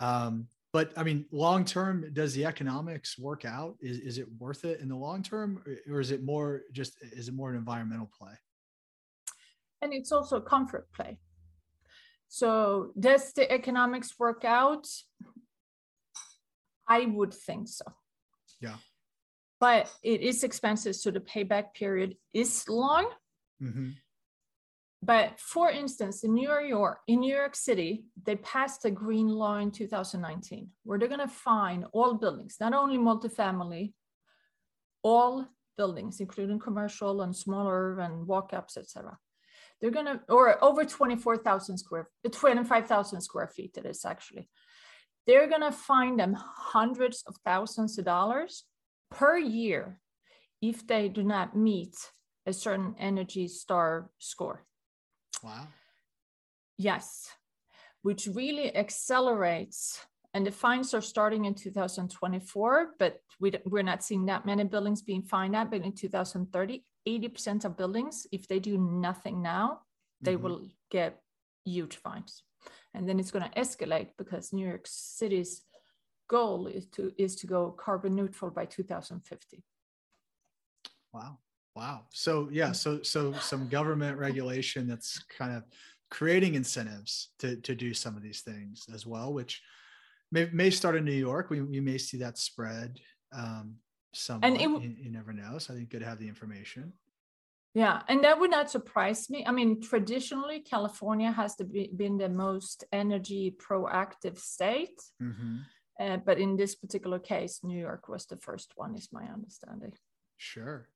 Um, 0.00 0.46
but 0.72 0.92
I 0.96 1.02
mean, 1.02 1.24
long 1.32 1.64
term, 1.64 2.04
does 2.12 2.34
the 2.34 2.44
economics 2.44 3.18
work 3.18 3.44
out? 3.44 3.76
Is 3.80 3.98
is 4.00 4.18
it 4.18 4.26
worth 4.38 4.64
it 4.64 4.80
in 4.80 4.88
the 4.88 4.96
long 4.96 5.22
term, 5.22 5.62
or 5.90 5.98
is 5.98 6.10
it 6.10 6.22
more 6.22 6.62
just 6.72 6.94
is 7.02 7.28
it 7.28 7.34
more 7.34 7.50
an 7.50 7.56
environmental 7.56 8.10
play? 8.16 8.34
And 9.80 9.92
it's 9.92 10.12
also 10.12 10.36
a 10.36 10.42
comfort 10.42 10.88
play. 10.92 11.18
So 12.28 12.92
does 12.98 13.32
the 13.32 13.50
economics 13.50 14.18
work 14.18 14.44
out? 14.44 14.86
I 16.86 17.06
would 17.06 17.34
think 17.34 17.68
so. 17.68 17.84
Yeah. 18.60 18.76
But 19.60 19.90
it 20.02 20.20
is 20.20 20.44
expensive, 20.44 20.96
so 20.96 21.10
the 21.10 21.20
payback 21.20 21.74
period 21.74 22.16
is 22.32 22.68
long. 22.68 23.10
Mm-hmm. 23.62 23.90
But 25.02 25.38
for 25.38 25.70
instance, 25.70 26.24
in 26.24 26.34
New 26.34 26.50
York, 26.60 26.98
in 27.06 27.20
New 27.20 27.34
York 27.34 27.54
City, 27.54 28.04
they 28.24 28.36
passed 28.36 28.84
a 28.84 28.90
green 28.90 29.28
law 29.28 29.58
in 29.58 29.70
2019 29.70 30.68
where 30.82 30.98
they're 30.98 31.08
going 31.08 31.20
to 31.20 31.28
fine 31.28 31.84
all 31.92 32.14
buildings, 32.14 32.56
not 32.60 32.74
only 32.74 32.98
multifamily, 32.98 33.92
all 35.02 35.46
buildings, 35.76 36.18
including 36.18 36.58
commercial 36.58 37.22
and 37.22 37.34
smaller 37.34 38.00
and 38.00 38.26
walk-ups, 38.26 38.76
etc. 38.76 39.16
They're 39.80 39.90
going 39.90 40.06
to, 40.06 40.20
or 40.28 40.62
over 40.62 40.84
24,000 40.84 41.78
square, 41.78 42.08
25,000 42.30 43.20
square 43.20 43.48
feet. 43.48 43.76
It 43.76 43.86
is 43.86 44.04
actually. 44.04 44.48
They're 45.26 45.48
going 45.48 45.62
to 45.62 45.72
fine 45.72 46.16
them 46.16 46.34
hundreds 46.38 47.22
of 47.26 47.36
thousands 47.44 47.98
of 47.98 48.04
dollars 48.04 48.64
per 49.10 49.38
year 49.38 50.00
if 50.60 50.86
they 50.86 51.08
do 51.08 51.22
not 51.22 51.56
meet 51.56 51.96
a 52.46 52.52
certain 52.52 52.94
Energy 52.98 53.46
Star 53.46 54.10
score. 54.18 54.64
Wow. 55.44 55.68
Yes, 56.78 57.30
which 58.02 58.26
really 58.26 58.74
accelerates. 58.74 60.00
And 60.34 60.46
the 60.46 60.50
fines 60.50 60.94
are 60.94 61.00
starting 61.00 61.44
in 61.44 61.54
2024, 61.54 62.94
but 62.98 63.20
we, 63.40 63.52
we're 63.64 63.82
not 63.82 64.02
seeing 64.02 64.26
that 64.26 64.46
many 64.46 64.64
buildings 64.64 65.02
being 65.02 65.22
fined 65.22 65.56
out. 65.56 65.70
But 65.70 65.82
in 65.82 65.92
2030, 65.92 66.84
80% 67.06 67.64
of 67.64 67.76
buildings, 67.76 68.26
if 68.32 68.48
they 68.48 68.58
do 68.58 68.78
nothing 68.78 69.42
now, 69.42 69.80
they 70.20 70.34
mm-hmm. 70.34 70.42
will 70.42 70.68
get 70.90 71.20
huge 71.64 71.96
fines. 71.96 72.42
And 72.94 73.08
then 73.08 73.20
it's 73.20 73.30
going 73.30 73.48
to 73.48 73.60
escalate 73.60 74.08
because 74.16 74.52
New 74.52 74.66
York 74.66 74.86
City's 74.86 75.62
goal 76.28 76.66
is 76.66 76.86
to 76.86 77.12
is 77.16 77.34
to 77.36 77.46
go 77.46 77.70
carbon 77.70 78.14
neutral 78.14 78.50
by 78.50 78.66
2050. 78.66 79.62
Wow. 81.12 81.38
Wow. 81.74 82.02
So 82.10 82.48
yeah, 82.50 82.72
so 82.72 83.02
so 83.02 83.32
some 83.34 83.68
government 83.78 84.18
regulation 84.18 84.86
that's 84.86 85.18
kind 85.38 85.54
of 85.54 85.64
creating 86.10 86.54
incentives 86.54 87.30
to 87.38 87.56
to 87.56 87.74
do 87.74 87.94
some 87.94 88.16
of 88.16 88.22
these 88.22 88.40
things 88.40 88.86
as 88.92 89.06
well, 89.06 89.32
which 89.32 89.62
may, 90.32 90.48
may 90.52 90.70
start 90.70 90.96
in 90.96 91.04
New 91.04 91.12
York. 91.12 91.50
We, 91.50 91.60
we 91.62 91.80
may 91.80 91.98
see 91.98 92.18
that 92.18 92.38
spread 92.38 93.00
um, 93.32 93.76
somewhat. 94.18 94.46
And 94.46 94.56
it, 94.56 94.62
you, 94.62 94.94
you 94.98 95.10
never 95.10 95.32
know. 95.32 95.58
So 95.58 95.72
I 95.72 95.76
think 95.76 95.90
good 95.90 96.00
to 96.00 96.06
have 96.06 96.18
the 96.18 96.28
information. 96.28 96.92
Yeah, 97.74 98.02
and 98.08 98.24
that 98.24 98.40
would 98.40 98.50
not 98.50 98.70
surprise 98.70 99.28
me. 99.30 99.44
I 99.46 99.52
mean, 99.52 99.80
traditionally, 99.80 100.60
California 100.60 101.30
has 101.30 101.54
be, 101.56 101.90
been 101.94 102.16
the 102.16 102.28
most 102.28 102.84
energy 102.92 103.54
proactive 103.56 104.38
state. 104.38 105.00
Mm-hmm. 105.22 105.58
Uh, 106.00 106.16
but 106.18 106.38
in 106.38 106.56
this 106.56 106.74
particular 106.74 107.18
case, 107.18 107.60
New 107.62 107.78
York 107.78 108.08
was 108.08 108.26
the 108.26 108.36
first 108.36 108.72
one, 108.76 108.94
is 108.94 109.08
my 109.12 109.24
understanding. 109.24 109.92
Sure. 110.38 110.88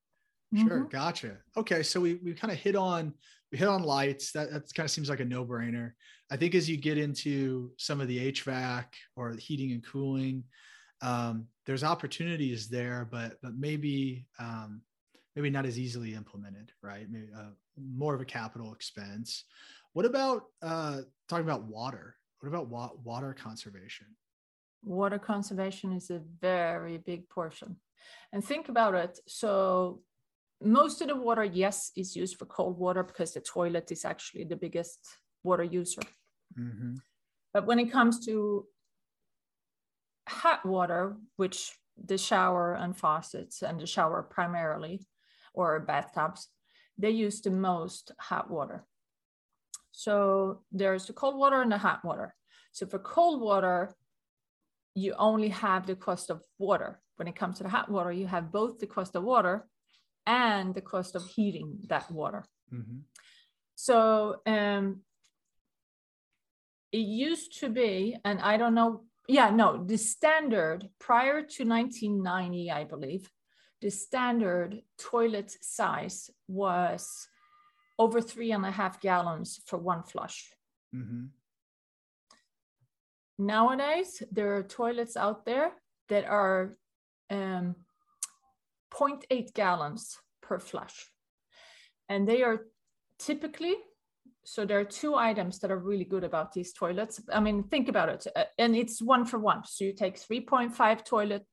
Sure, 0.55 0.81
mm-hmm. 0.81 0.89
gotcha. 0.89 1.39
Okay, 1.57 1.83
so 1.83 1.99
we 1.99 2.15
we 2.17 2.35
kind 2.35 2.53
of 2.53 2.59
hit 2.59 2.77
on 2.77 3.15
we 3.51 3.57
hit 3.57 3.69
on 3.69 3.83
lights. 3.83 4.33
That 4.33 4.51
that 4.53 4.75
kind 4.75 4.85
of 4.85 4.91
seems 4.91 5.09
like 5.09 5.21
a 5.21 5.25
no 5.25 5.47
brainer. 5.47 5.93
I 6.31 6.37
think 6.37 6.55
as 6.55 6.69
you 6.69 6.77
get 6.77 6.99
into 6.99 7.71
some 7.79 8.03
of 8.03 8.09
the 8.09 8.33
HVAC 8.33 8.85
or 9.17 9.33
heating 9.33 9.73
and 9.73 9.83
cooling, 9.83 10.45
um, 11.03 11.47
there's 11.67 11.85
opportunities 11.85 12.69
there, 12.69 13.07
but 13.11 13.39
but 13.43 13.55
maybe 13.55 14.27
um, 14.39 14.83
maybe 15.37 15.51
not 15.51 15.67
as 15.67 15.79
easily 15.79 16.15
implemented, 16.15 16.73
right? 16.83 17.07
Maybe 17.11 17.29
uh, 17.37 17.51
more 17.77 18.15
of 18.15 18.21
a 18.21 18.25
capital 18.25 18.73
expense. 18.73 19.45
What 19.93 20.07
about 20.07 20.45
uh, 20.63 21.01
talking 21.29 21.45
about 21.45 21.65
water? 21.65 22.17
What 22.41 22.49
about 22.49 22.69
wa- 22.69 22.93
water 23.05 23.35
conservation? 23.35 24.07
Water 24.85 25.19
conservation 25.19 25.93
is 25.93 26.11
a 26.11 26.21
very 26.41 26.99
big 26.99 27.29
portion. 27.29 27.77
And 28.33 28.45
think 28.45 28.69
about 28.69 28.95
it. 28.95 29.21
So 29.29 30.03
most 30.61 31.03
of 31.03 31.09
the 31.09 31.17
water, 31.17 31.45
yes, 31.45 31.93
is 31.97 32.17
used 32.17 32.37
for 32.37 32.47
cold 32.47 32.79
water 32.79 33.03
because 33.03 33.33
the 33.33 33.41
toilet 33.41 33.93
is 33.93 34.05
actually 34.05 34.45
the 34.45 34.57
biggest 34.57 34.99
water 35.45 35.63
user. 35.63 36.03
Mm-hmm. 36.59 36.95
But 37.55 37.67
when 37.67 37.79
it 37.79 37.93
comes 37.93 38.25
to 38.27 38.67
hot 40.29 40.65
water, 40.65 41.17
which 41.37 41.73
the 42.03 42.19
shower 42.19 42.75
and 42.75 42.97
faucets 42.97 43.63
and 43.63 43.81
the 43.81 43.87
shower 43.87 44.23
primarily, 44.23 45.07
or 45.55 45.81
bathtubs, 45.81 46.49
they 46.99 47.11
use 47.11 47.41
the 47.41 47.51
most 47.51 48.13
hot 48.19 48.51
water. 48.51 48.85
So 49.93 50.63
there's 50.73 51.07
the 51.07 51.13
cold 51.13 51.37
water 51.37 51.61
and 51.61 51.71
the 51.71 51.79
hot 51.79 52.05
water. 52.05 52.35
So 52.73 52.87
for 52.87 52.99
cold 52.99 53.41
water, 53.43 53.95
you 54.95 55.15
only 55.19 55.49
have 55.49 55.87
the 55.87 55.97
cost 55.97 56.31
of 56.31 56.43
water. 56.59 57.01
When 57.17 57.29
it 57.29 57.37
comes 57.37 57.59
to 57.59 57.65
the 57.65 57.69
hot 57.69 57.91
water, 57.91 58.11
you 58.13 58.27
have 58.27 58.51
both 58.51 58.79
the 58.79 58.87
cost 58.87 59.15
of 59.15 59.23
water 59.23 59.69
and 60.27 60.75
the 60.75 60.81
cost 60.81 61.15
of 61.15 61.27
heating 61.27 61.79
that 61.89 62.11
water. 62.11 62.45
Mm-hmm. 62.73 62.99
So 63.75 64.37
um, 64.47 65.01
it 66.91 66.99
used 66.99 67.61
to 67.61 67.69
be, 67.69 68.17
and 68.25 68.41
I 68.41 68.57
don't 68.57 68.75
know, 68.75 69.05
yeah, 69.29 69.51
no, 69.51 69.85
the 69.85 69.97
standard 69.97 70.89
prior 70.99 71.43
to 71.43 71.65
1990, 71.65 72.71
I 72.71 72.85
believe, 72.85 73.31
the 73.81 73.91
standard 73.91 74.83
toilet 74.99 75.57
size 75.61 76.31
was 76.49 77.29
over 77.99 78.21
three 78.21 78.53
and 78.53 78.65
a 78.65 78.71
half 78.71 79.01
gallons 79.01 79.61
for 79.67 79.79
one 79.79 80.03
flush. 80.03 80.51
Mm-hmm. 80.95 81.27
Nowadays, 83.39 84.23
there 84.31 84.57
are 84.57 84.63
toilets 84.63 85.17
out 85.17 85.45
there 85.45 85.73
that 86.09 86.25
are 86.25 86.77
um, 87.31 87.75
0.8 88.93 89.55
gallons 89.55 90.19
per 90.43 90.59
flush. 90.59 91.11
And 92.09 92.29
they 92.29 92.43
are 92.43 92.67
typically, 93.19 93.75
so 94.45 94.65
there 94.65 94.81
are 94.81 94.85
two 94.85 95.15
items 95.15 95.59
that 95.61 95.71
are 95.71 95.79
really 95.79 96.05
good 96.05 96.25
about 96.25 96.53
these 96.53 96.73
toilets. 96.73 97.21
I 97.33 97.41
mean, 97.41 97.63
think 97.65 97.89
about 97.89 98.09
it. 98.09 98.27
Uh, 98.35 98.45
and 98.59 98.75
it's 98.75 99.01
one 99.01 99.25
for 99.25 99.39
one. 99.39 99.63
So 99.65 99.85
you 99.85 99.93
take 99.93 100.19
3.5 100.19 101.05
toilet 101.05 101.47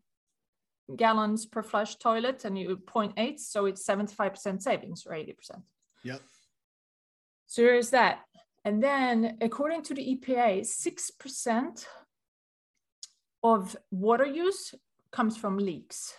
gallons 0.95 1.45
per 1.45 1.61
flush 1.61 1.95
toilet 1.97 2.45
and 2.45 2.57
you 2.57 2.77
0.8. 2.77 3.39
So 3.39 3.65
it's 3.65 3.85
75% 3.85 4.61
savings 4.61 5.05
or 5.05 5.13
80%. 5.13 5.35
Yep. 6.03 6.21
So 7.45 7.61
here's 7.61 7.91
that. 7.91 8.21
And 8.65 8.83
then 8.83 9.37
according 9.39 9.83
to 9.83 9.93
the 9.93 10.15
EPA, 10.15 10.61
6% 10.61 11.85
of 13.43 13.77
water 13.91 14.25
use 14.25 14.73
comes 15.11 15.37
from 15.37 15.57
leaks 15.57 16.13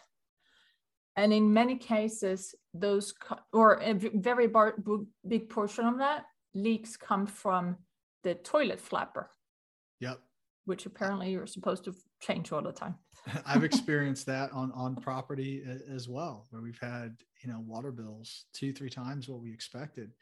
and 1.16 1.32
in 1.32 1.52
many 1.52 1.76
cases 1.76 2.54
those 2.72 3.12
or 3.52 3.74
a 3.82 3.92
very 3.92 4.46
bar, 4.46 4.74
big 5.26 5.50
portion 5.50 5.84
of 5.84 5.98
that 5.98 6.24
leaks 6.54 6.96
come 6.96 7.26
from 7.26 7.76
the 8.22 8.34
toilet 8.34 8.80
flapper 8.80 9.30
yep 10.00 10.20
which 10.66 10.86
apparently 10.86 11.30
you're 11.30 11.46
supposed 11.46 11.84
to 11.84 11.94
change 12.20 12.52
all 12.52 12.62
the 12.62 12.72
time 12.72 12.94
i've 13.46 13.64
experienced 13.64 14.26
that 14.26 14.50
on 14.52 14.70
on 14.72 14.94
property 14.96 15.62
as 15.92 16.08
well 16.08 16.46
where 16.50 16.62
we've 16.62 16.80
had 16.80 17.16
you 17.42 17.50
know 17.50 17.62
water 17.66 17.92
bills 17.92 18.44
two 18.52 18.72
three 18.72 18.90
times 18.90 19.28
what 19.28 19.40
we 19.40 19.52
expected 19.52 20.12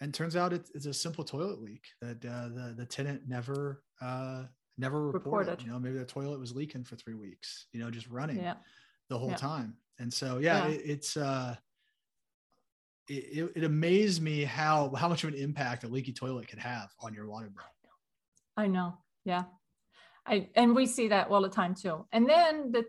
and 0.00 0.12
turns 0.12 0.36
out 0.36 0.52
it's, 0.52 0.70
it's 0.74 0.86
a 0.86 0.92
simple 0.92 1.24
toilet 1.24 1.62
leak 1.62 1.84
that 2.02 2.24
uh, 2.24 2.48
the 2.48 2.74
the 2.76 2.84
tenant 2.84 3.22
never 3.26 3.82
uh, 4.02 4.44
never 4.78 5.06
reported. 5.06 5.50
reported. 5.50 5.62
You 5.66 5.72
know, 5.72 5.78
maybe 5.78 5.98
the 5.98 6.04
toilet 6.04 6.38
was 6.38 6.54
leaking 6.54 6.84
for 6.84 6.96
three 6.96 7.14
weeks. 7.14 7.66
You 7.72 7.80
know, 7.80 7.90
just 7.90 8.08
running 8.08 8.38
yeah. 8.38 8.54
the 9.08 9.18
whole 9.18 9.30
yeah. 9.30 9.36
time. 9.36 9.76
And 9.98 10.12
so, 10.12 10.38
yeah, 10.38 10.66
yeah. 10.66 10.74
It, 10.74 10.80
it's 10.84 11.16
uh, 11.16 11.56
it, 13.08 13.52
it 13.56 13.64
amazed 13.64 14.22
me 14.22 14.44
how 14.44 14.92
how 14.94 15.08
much 15.08 15.24
of 15.24 15.32
an 15.32 15.38
impact 15.38 15.84
a 15.84 15.88
leaky 15.88 16.12
toilet 16.12 16.48
could 16.48 16.58
have 16.58 16.88
on 17.00 17.14
your 17.14 17.28
water 17.28 17.48
bill. 17.48 17.64
I 18.56 18.66
know. 18.66 18.98
Yeah. 19.24 19.44
I 20.26 20.48
and 20.54 20.74
we 20.74 20.86
see 20.86 21.08
that 21.08 21.28
all 21.28 21.42
the 21.42 21.48
time 21.48 21.74
too. 21.74 22.06
And 22.12 22.28
then 22.28 22.72
the 22.72 22.84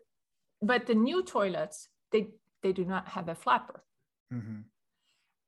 but 0.62 0.88
the 0.88 0.96
new 0.96 1.24
toilets, 1.24 1.90
they 2.12 2.30
they 2.64 2.74
do 2.74 2.86
not 2.86 3.08
have 3.10 3.30
a 3.30 3.36
flapper. 3.36 3.84
Mm-hmm. 4.34 4.62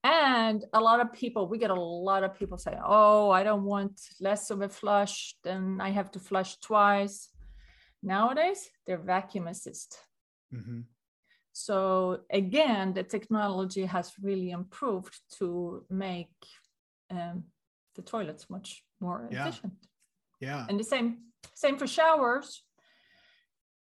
And 0.04 0.64
a 0.72 0.80
lot 0.80 1.02
of 1.02 1.12
people, 1.12 1.50
we 1.50 1.58
get 1.58 1.72
a 1.72 1.82
lot 1.82 2.24
of 2.24 2.38
people 2.38 2.58
say, 2.58 2.78
"Oh, 2.86 3.32
I 3.32 3.44
don't 3.44 3.64
want 3.64 4.00
less 4.22 4.50
of 4.50 4.62
a 4.62 4.70
flush, 4.70 5.36
then 5.44 5.80
I 5.82 5.90
have 5.90 6.12
to 6.12 6.20
flush 6.20 6.58
twice." 6.60 7.30
Nowadays, 8.02 8.70
they're 8.86 8.98
vacuum 8.98 9.48
assist. 9.48 9.98
Mm-hmm. 10.54 10.82
So 11.60 12.22
again, 12.32 12.94
the 12.94 13.04
technology 13.04 13.86
has 13.86 14.14
really 14.22 14.52
improved 14.52 15.20
to 15.40 15.84
make 15.90 16.32
um, 17.12 17.44
the 17.96 18.02
toilets 18.02 18.50
much 18.50 18.84
more 19.02 19.28
yeah. 19.30 19.48
efficient. 19.48 19.74
Yeah. 20.40 20.66
And 20.70 20.80
the 20.80 20.86
same 20.86 21.18
same 21.56 21.78
for 21.78 21.88
showers. 21.88 22.64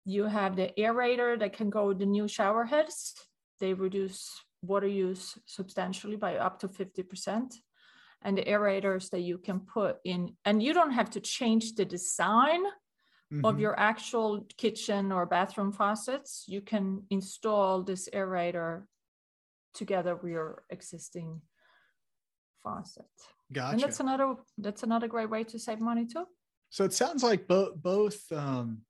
you 0.05 0.25
have 0.25 0.55
the 0.55 0.69
aerator 0.77 1.39
that 1.39 1.53
can 1.57 1.71
go 1.71 1.93
the 1.93 2.05
new 2.05 2.27
shower 2.27 2.65
heads. 2.65 3.15
They 3.59 3.73
reduce 3.73 4.21
water 4.61 4.91
use 5.07 5.35
substantially 5.47 6.17
by 6.17 6.37
up 6.37 6.59
to 6.59 6.67
50%. 6.67 7.55
And 8.21 8.37
the 8.37 8.43
aerators 8.43 9.09
that 9.09 9.21
you 9.21 9.37
can 9.39 9.59
put 9.61 9.97
in, 10.03 10.35
and 10.45 10.61
you 10.61 10.73
don't 10.73 10.97
have 10.99 11.09
to 11.11 11.19
change 11.19 11.73
the 11.73 11.85
design 11.85 12.61
mm-hmm. 13.31 13.45
of 13.45 13.59
your 13.59 13.77
actual 13.79 14.45
kitchen 14.57 15.11
or 15.11 15.25
bathroom 15.25 15.71
faucets. 15.71 16.45
You 16.47 16.61
can 16.61 17.03
install 17.09 17.83
this 17.83 18.09
aerator 18.13 18.83
together 19.73 20.15
with 20.15 20.31
your 20.31 20.63
existing 20.69 21.41
faucet. 22.63 23.05
Gotcha. 23.51 23.73
And 23.73 23.81
that's 23.81 23.99
another 23.99 24.35
that's 24.57 24.83
another 24.83 25.07
great 25.07 25.29
way 25.29 25.43
to 25.45 25.59
save 25.59 25.79
money 25.79 26.05
too. 26.05 26.25
So 26.69 26.83
it 26.83 26.93
sounds 26.93 27.23
like 27.23 27.47
both 27.47 27.75
both 27.75 28.31
um, 28.31 28.81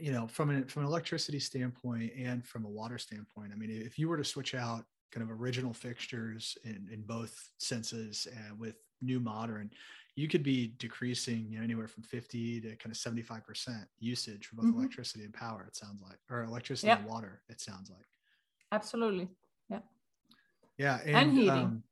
you 0.00 0.12
know 0.12 0.26
from 0.26 0.50
an 0.50 0.64
from 0.66 0.82
an 0.82 0.88
electricity 0.88 1.38
standpoint 1.38 2.12
and 2.18 2.44
from 2.44 2.64
a 2.64 2.68
water 2.68 2.98
standpoint. 2.98 3.52
I 3.52 3.56
mean, 3.56 3.70
if 3.70 3.98
you 3.98 4.08
were 4.08 4.16
to 4.16 4.24
switch 4.24 4.54
out 4.54 4.84
kind 5.12 5.22
of 5.22 5.40
original 5.40 5.72
fixtures 5.72 6.56
in 6.64 6.88
in 6.92 7.02
both 7.02 7.34
senses 7.58 8.26
and 8.46 8.58
with 8.58 8.76
new 9.02 9.20
modern, 9.20 9.70
you 10.18 10.26
could 10.26 10.42
be 10.42 10.72
decreasing 10.78 11.46
you 11.48 11.58
know 11.58 11.64
anywhere 11.64 11.86
from 11.86 12.02
50 12.02 12.60
to 12.62 12.68
kind 12.76 12.90
of 12.90 12.96
75 12.96 13.46
percent 13.46 13.84
usage 14.00 14.46
for 14.46 14.56
both 14.56 14.66
mm-hmm. 14.66 14.80
electricity 14.80 15.22
and 15.22 15.32
power. 15.32 15.64
It 15.68 15.76
sounds 15.76 16.02
like, 16.02 16.18
or 16.28 16.42
electricity 16.42 16.88
yep. 16.88 17.00
and 17.00 17.08
water. 17.08 17.40
It 17.48 17.60
sounds 17.60 17.88
like. 17.88 18.04
Absolutely. 18.72 19.28
Yeah. 19.70 19.78
Yeah, 20.76 20.98
and, 21.04 21.16
and 21.16 21.32
heating. 21.32 21.50
Um, 21.50 21.82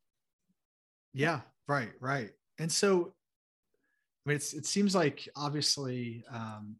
yeah, 1.14 1.40
right, 1.68 1.92
right. 2.00 2.30
And 2.58 2.70
so, 2.70 3.12
I 4.26 4.28
mean, 4.28 4.36
it's, 4.36 4.54
it 4.54 4.66
seems 4.66 4.92
like 4.92 5.28
obviously, 5.36 6.24
um, 6.28 6.76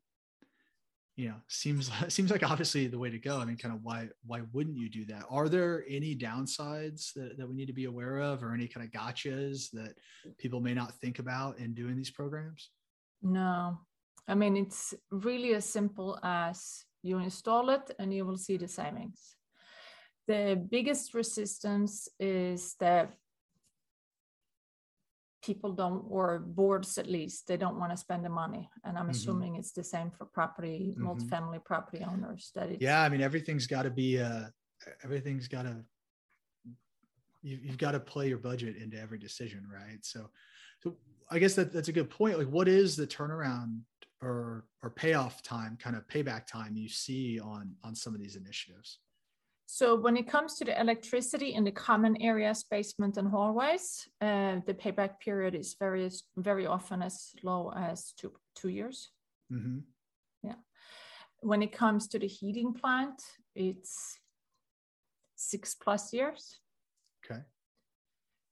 you 1.16 1.29
know, 1.29 1.35
seems 1.48 1.90
seems 2.09 2.31
like 2.31 2.48
obviously 2.48 2.87
the 2.87 2.98
way 2.98 3.11
to 3.11 3.18
go. 3.18 3.38
I 3.38 3.44
mean, 3.44 3.57
kind 3.57 3.74
of 3.74 3.83
why 3.83 4.09
why 4.24 4.42
wouldn't 4.52 4.76
you 4.76 4.88
do 4.88 5.05
that? 5.07 5.24
Are 5.31 5.48
there 5.48 5.85
any 5.88 6.14
downsides 6.14 7.12
that, 7.14 7.38
that 7.38 7.48
we 7.48 7.55
need 7.55 7.66
to 7.66 7.72
be 7.72 7.87
aware 7.87 8.18
of, 8.18 8.42
or 8.42 8.55
any 8.55 8.68
kind 8.68 8.87
of 8.87 8.92
gotchas 8.92 9.70
that 9.72 9.94
people 10.38 10.61
may 10.61 10.74
not 10.74 10.94
think 11.00 11.18
about 11.18 11.59
in 11.59 11.74
doing 11.74 11.96
these 11.96 12.11
programs? 12.11 12.70
No, 13.22 13.79
I 14.29 14.35
mean 14.35 14.57
it's 14.57 14.94
really 15.11 15.55
as 15.55 15.64
simple 15.64 16.18
as 16.22 16.85
you 17.02 17.18
install 17.18 17.70
it 17.70 17.94
and 17.98 18.12
you 18.12 18.26
will 18.26 18.38
see 18.38 18.57
the 18.57 18.68
savings. 18.68 19.37
The 20.26 20.61
biggest 20.70 21.14
resistance 21.14 22.09
is 22.18 22.74
that 22.81 23.12
people 25.47 25.71
don't 25.73 26.05
or 26.11 26.41
boards 26.41 26.99
at 26.99 27.09
least 27.09 27.47
they 27.47 27.57
don't 27.57 27.79
want 27.79 27.93
to 27.93 27.97
spend 27.97 28.25
the 28.25 28.29
money 28.29 28.69
and 28.85 28.99
i'm 28.99 29.05
mm-hmm. 29.05 29.11
assuming 29.13 29.55
it's 29.55 29.71
the 29.71 29.85
same 29.85 30.11
for 30.11 30.25
property 30.25 30.93
mm-hmm. 30.93 31.07
multifamily 31.07 31.65
property 31.65 32.05
owners 32.05 32.51
that 32.57 32.69
it's, 32.69 32.83
yeah 32.83 33.03
i 33.03 33.09
mean 33.09 33.21
everything's 33.21 33.69
got 33.69 33.83
to 33.83 33.91
be 33.91 34.21
uh 34.21 34.45
everything's 35.05 35.47
got 35.47 35.63
to 35.63 35.77
you, 37.43 37.59
you've 37.63 37.79
got 37.79 37.93
to 37.93 38.01
play 38.01 38.29
your 38.29 38.39
budget 38.39 38.77
into 38.77 39.01
every 39.01 39.19
decision 39.19 39.65
right 39.73 40.03
so 40.03 40.29
so 40.83 40.97
i 41.31 41.39
guess 41.39 41.55
that 41.55 41.73
that's 41.73 41.89
a 41.89 41.93
good 41.93 42.11
point 42.11 42.37
like 42.37 42.49
what 42.49 42.67
is 42.67 42.97
the 42.97 43.07
turnaround 43.07 43.79
or 44.21 44.65
or 44.83 44.91
payoff 44.91 45.43
time 45.43 45.79
kind 45.81 45.95
of 45.95 46.07
payback 46.09 46.47
time 46.47 46.75
you 46.75 46.89
see 46.89 47.39
on 47.39 47.73
on 47.85 47.95
some 47.95 48.15
of 48.15 48.21
these 48.21 48.35
initiatives 48.35 48.99
so 49.66 49.96
when 49.96 50.16
it 50.16 50.29
comes 50.29 50.55
to 50.55 50.64
the 50.64 50.81
electricity 50.81 51.55
in 51.55 51.64
the 51.64 51.72
common 51.72 52.16
areas, 52.22 52.64
basement 52.70 53.16
and 53.16 53.29
hallways, 53.29 54.09
uh, 54.20 54.61
the 54.64 54.74
payback 54.74 55.18
period 55.18 55.57
is 55.57 55.74
very, 55.79 56.09
very 56.37 56.66
often 56.66 57.02
as 57.02 57.33
low 57.42 57.72
as 57.76 58.12
two, 58.16 58.33
two 58.55 58.68
years. 58.68 59.11
Mm-hmm. 59.52 59.79
Yeah. 60.44 60.55
When 61.40 61.62
it 61.62 61.72
comes 61.72 62.07
to 62.09 62.18
the 62.20 62.29
heating 62.29 62.74
plant, 62.74 63.20
it's 63.57 64.20
six 65.35 65.74
plus 65.74 66.12
years. 66.12 66.61
Okay. 67.24 67.40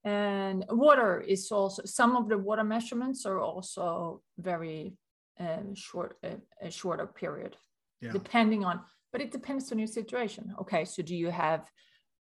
And 0.02 0.64
water 0.68 1.20
is 1.20 1.50
also, 1.52 1.82
some 1.84 2.16
of 2.16 2.28
the 2.28 2.38
water 2.38 2.64
measurements 2.64 3.24
are 3.24 3.38
also 3.38 4.20
very 4.36 4.96
uh, 5.38 5.58
short, 5.74 6.16
uh, 6.24 6.36
a 6.60 6.72
shorter 6.72 7.06
period, 7.06 7.56
yeah. 8.00 8.10
depending 8.10 8.64
on 8.64 8.80
but 9.14 9.20
it 9.20 9.30
depends 9.30 9.70
on 9.70 9.78
your 9.78 9.86
situation. 9.86 10.52
Okay, 10.60 10.84
so 10.84 11.00
do 11.00 11.14
you 11.14 11.30
have 11.30 11.70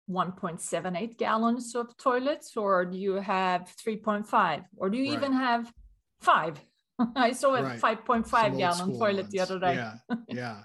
1.78 0.10 1.18
gallons 1.18 1.74
of 1.74 1.96
toilets 1.96 2.58
or 2.58 2.84
do 2.84 2.98
you 2.98 3.14
have 3.14 3.74
3.5 3.82 4.66
or 4.76 4.90
do 4.90 4.98
you 4.98 5.10
right. 5.10 5.18
even 5.18 5.32
have 5.32 5.72
five? 6.20 6.60
I 7.16 7.32
saw 7.32 7.56
a 7.56 7.64
right. 7.64 7.80
5.5 7.80 8.58
gallon 8.58 9.00
toilet 9.00 9.22
ones. 9.22 9.32
the 9.32 9.40
other 9.40 9.58
day. 9.58 9.76
Yeah, 9.76 9.94
yeah. 10.28 10.60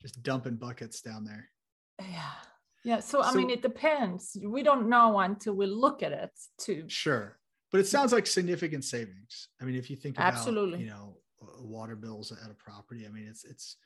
Just 0.00 0.22
dumping 0.22 0.54
buckets 0.54 1.00
down 1.00 1.24
there. 1.24 1.48
Yeah. 1.98 2.30
Yeah. 2.84 3.00
So, 3.00 3.20
I 3.20 3.34
mean, 3.34 3.50
it 3.50 3.60
depends. 3.60 4.36
We 4.40 4.62
don't 4.62 4.88
know 4.88 5.18
until 5.18 5.54
we 5.54 5.66
look 5.66 6.04
at 6.04 6.12
it 6.12 6.30
too. 6.58 6.84
Sure. 6.86 7.40
But 7.72 7.80
it 7.80 7.88
sounds 7.88 8.12
like 8.12 8.28
significant 8.28 8.84
savings. 8.84 9.48
I 9.60 9.64
mean, 9.64 9.74
if 9.74 9.90
you 9.90 9.96
think 9.96 10.16
about, 10.16 10.32
Absolutely. 10.32 10.78
you 10.78 10.90
know, 10.90 11.16
water 11.58 11.96
bills 11.96 12.30
at 12.30 12.52
a 12.52 12.54
property, 12.54 13.04
I 13.04 13.10
mean, 13.10 13.26
it's, 13.28 13.44
it's, 13.44 13.76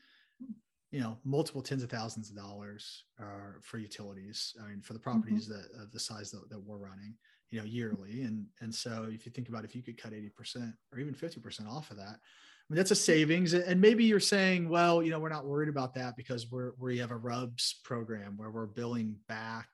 you 0.94 1.00
know 1.00 1.18
multiple 1.24 1.60
tens 1.60 1.82
of 1.82 1.90
thousands 1.90 2.30
of 2.30 2.36
dollars 2.36 3.04
uh, 3.20 3.58
for 3.60 3.78
utilities 3.78 4.54
i 4.64 4.68
mean 4.68 4.80
for 4.80 4.92
the 4.92 4.98
mm-hmm. 5.00 5.10
properties 5.10 5.48
mm-hmm. 5.48 5.60
that 5.60 5.82
of 5.82 5.90
the 5.90 5.98
size 5.98 6.30
that, 6.30 6.48
that 6.48 6.60
we're 6.60 6.78
running 6.78 7.14
you 7.50 7.58
know 7.58 7.64
yearly 7.64 8.22
and 8.22 8.46
and 8.60 8.72
so 8.72 9.08
if 9.10 9.26
you 9.26 9.32
think 9.32 9.48
about 9.48 9.64
if 9.64 9.74
you 9.74 9.82
could 9.82 10.00
cut 10.00 10.12
80% 10.12 10.72
or 10.92 11.00
even 11.00 11.14
50% 11.14 11.68
off 11.68 11.90
of 11.90 11.96
that 11.96 12.16
I 12.16 12.72
mean, 12.72 12.78
that's 12.78 12.92
a 12.92 12.96
savings. 12.96 13.52
And 13.52 13.78
maybe 13.78 14.04
you're 14.04 14.18
saying, 14.18 14.70
well, 14.70 15.02
you 15.02 15.10
know, 15.10 15.18
we're 15.18 15.28
not 15.28 15.44
worried 15.44 15.68
about 15.68 15.92
that 15.96 16.16
because 16.16 16.50
we're 16.50 16.72
we 16.78 16.96
have 16.96 17.10
a 17.10 17.16
RUBS 17.16 17.80
program 17.84 18.38
where 18.38 18.50
we're 18.50 18.64
billing 18.64 19.16
back 19.28 19.68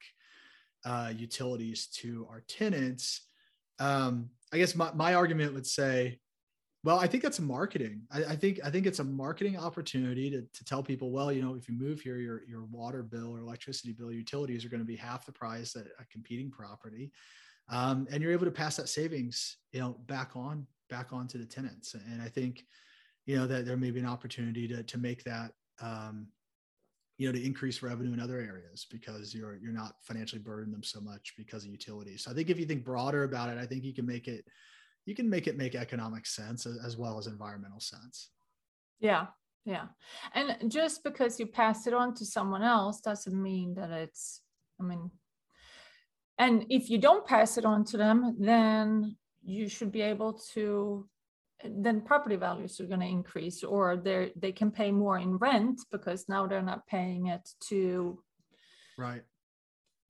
uh, 0.84 1.12
utilities 1.16 1.86
to 1.98 2.26
our 2.28 2.42
tenants. 2.48 3.28
Um, 3.78 4.30
I 4.52 4.58
guess 4.58 4.74
my, 4.74 4.90
my 4.92 5.14
argument 5.14 5.54
would 5.54 5.68
say, 5.68 6.18
well, 6.82 6.98
I 6.98 7.06
think 7.06 7.22
that's 7.22 7.40
marketing. 7.40 8.02
I, 8.10 8.24
I, 8.24 8.36
think 8.36 8.58
I 8.64 8.70
think 8.70 8.86
it's 8.86 9.00
a 9.00 9.04
marketing 9.04 9.58
opportunity 9.58 10.30
to, 10.30 10.40
to 10.40 10.64
tell 10.64 10.82
people, 10.82 11.10
well, 11.10 11.30
you 11.30 11.42
know, 11.42 11.54
if 11.54 11.68
you 11.68 11.74
move 11.74 12.00
here, 12.00 12.16
your 12.16 12.42
your 12.48 12.64
water 12.64 13.02
bill 13.02 13.36
or 13.36 13.40
electricity 13.40 13.92
bill, 13.92 14.10
utilities 14.10 14.64
are 14.64 14.70
going 14.70 14.80
to 14.80 14.86
be 14.86 14.96
half 14.96 15.26
the 15.26 15.32
price 15.32 15.76
at 15.76 15.86
a 15.98 16.04
competing 16.10 16.50
property, 16.50 17.12
um, 17.68 18.06
and 18.10 18.22
you're 18.22 18.32
able 18.32 18.46
to 18.46 18.50
pass 18.50 18.76
that 18.76 18.88
savings, 18.88 19.58
you 19.72 19.80
know, 19.80 19.96
back 20.06 20.30
on 20.34 20.66
back 20.88 21.12
on 21.12 21.26
to 21.28 21.38
the 21.38 21.44
tenants. 21.44 21.94
And 21.94 22.22
I 22.22 22.28
think, 22.28 22.64
you 23.26 23.36
know, 23.36 23.46
that 23.46 23.66
there 23.66 23.76
may 23.76 23.90
be 23.90 24.00
an 24.00 24.06
opportunity 24.06 24.66
to 24.68 24.82
to 24.82 24.98
make 24.98 25.22
that, 25.24 25.52
um, 25.82 26.28
you 27.18 27.26
know, 27.26 27.32
to 27.38 27.44
increase 27.44 27.82
revenue 27.82 28.14
in 28.14 28.20
other 28.20 28.38
areas 28.38 28.86
because 28.90 29.34
you're 29.34 29.56
you're 29.56 29.72
not 29.72 29.96
financially 30.02 30.40
burdening 30.40 30.72
them 30.72 30.82
so 30.82 31.00
much 31.00 31.34
because 31.36 31.64
of 31.64 31.70
utilities. 31.70 32.24
So 32.24 32.30
I 32.30 32.34
think 32.34 32.48
if 32.48 32.58
you 32.58 32.64
think 32.64 32.86
broader 32.86 33.24
about 33.24 33.50
it, 33.50 33.58
I 33.58 33.66
think 33.66 33.84
you 33.84 33.92
can 33.92 34.06
make 34.06 34.28
it 34.28 34.46
you 35.06 35.14
can 35.14 35.28
make 35.28 35.46
it 35.46 35.56
make 35.56 35.74
economic 35.74 36.26
sense 36.26 36.66
as 36.66 36.96
well 36.96 37.18
as 37.18 37.26
environmental 37.26 37.80
sense. 37.80 38.30
Yeah, 39.00 39.26
yeah. 39.64 39.86
And 40.34 40.70
just 40.70 41.02
because 41.02 41.40
you 41.40 41.46
pass 41.46 41.86
it 41.86 41.94
on 41.94 42.14
to 42.14 42.24
someone 42.24 42.62
else 42.62 43.00
doesn't 43.00 43.42
mean 43.42 43.74
that 43.74 43.90
it's, 43.90 44.42
I 44.80 44.84
mean, 44.84 45.10
and 46.38 46.66
if 46.70 46.88
you 46.88 46.98
don't 46.98 47.26
pass 47.26 47.58
it 47.58 47.64
on 47.64 47.84
to 47.86 47.96
them, 47.96 48.36
then 48.38 49.16
you 49.42 49.68
should 49.68 49.92
be 49.92 50.02
able 50.02 50.40
to 50.54 51.08
then 51.62 52.00
property 52.00 52.36
values 52.36 52.80
are 52.80 52.86
going 52.86 53.00
to 53.00 53.06
increase 53.06 53.62
or 53.62 53.96
they 53.96 54.32
they 54.36 54.52
can 54.52 54.70
pay 54.70 54.90
more 54.90 55.18
in 55.18 55.36
rent 55.36 55.78
because 55.92 56.24
now 56.26 56.46
they're 56.46 56.62
not 56.62 56.86
paying 56.86 57.26
it 57.26 57.46
to 57.68 58.18
right 58.96 59.22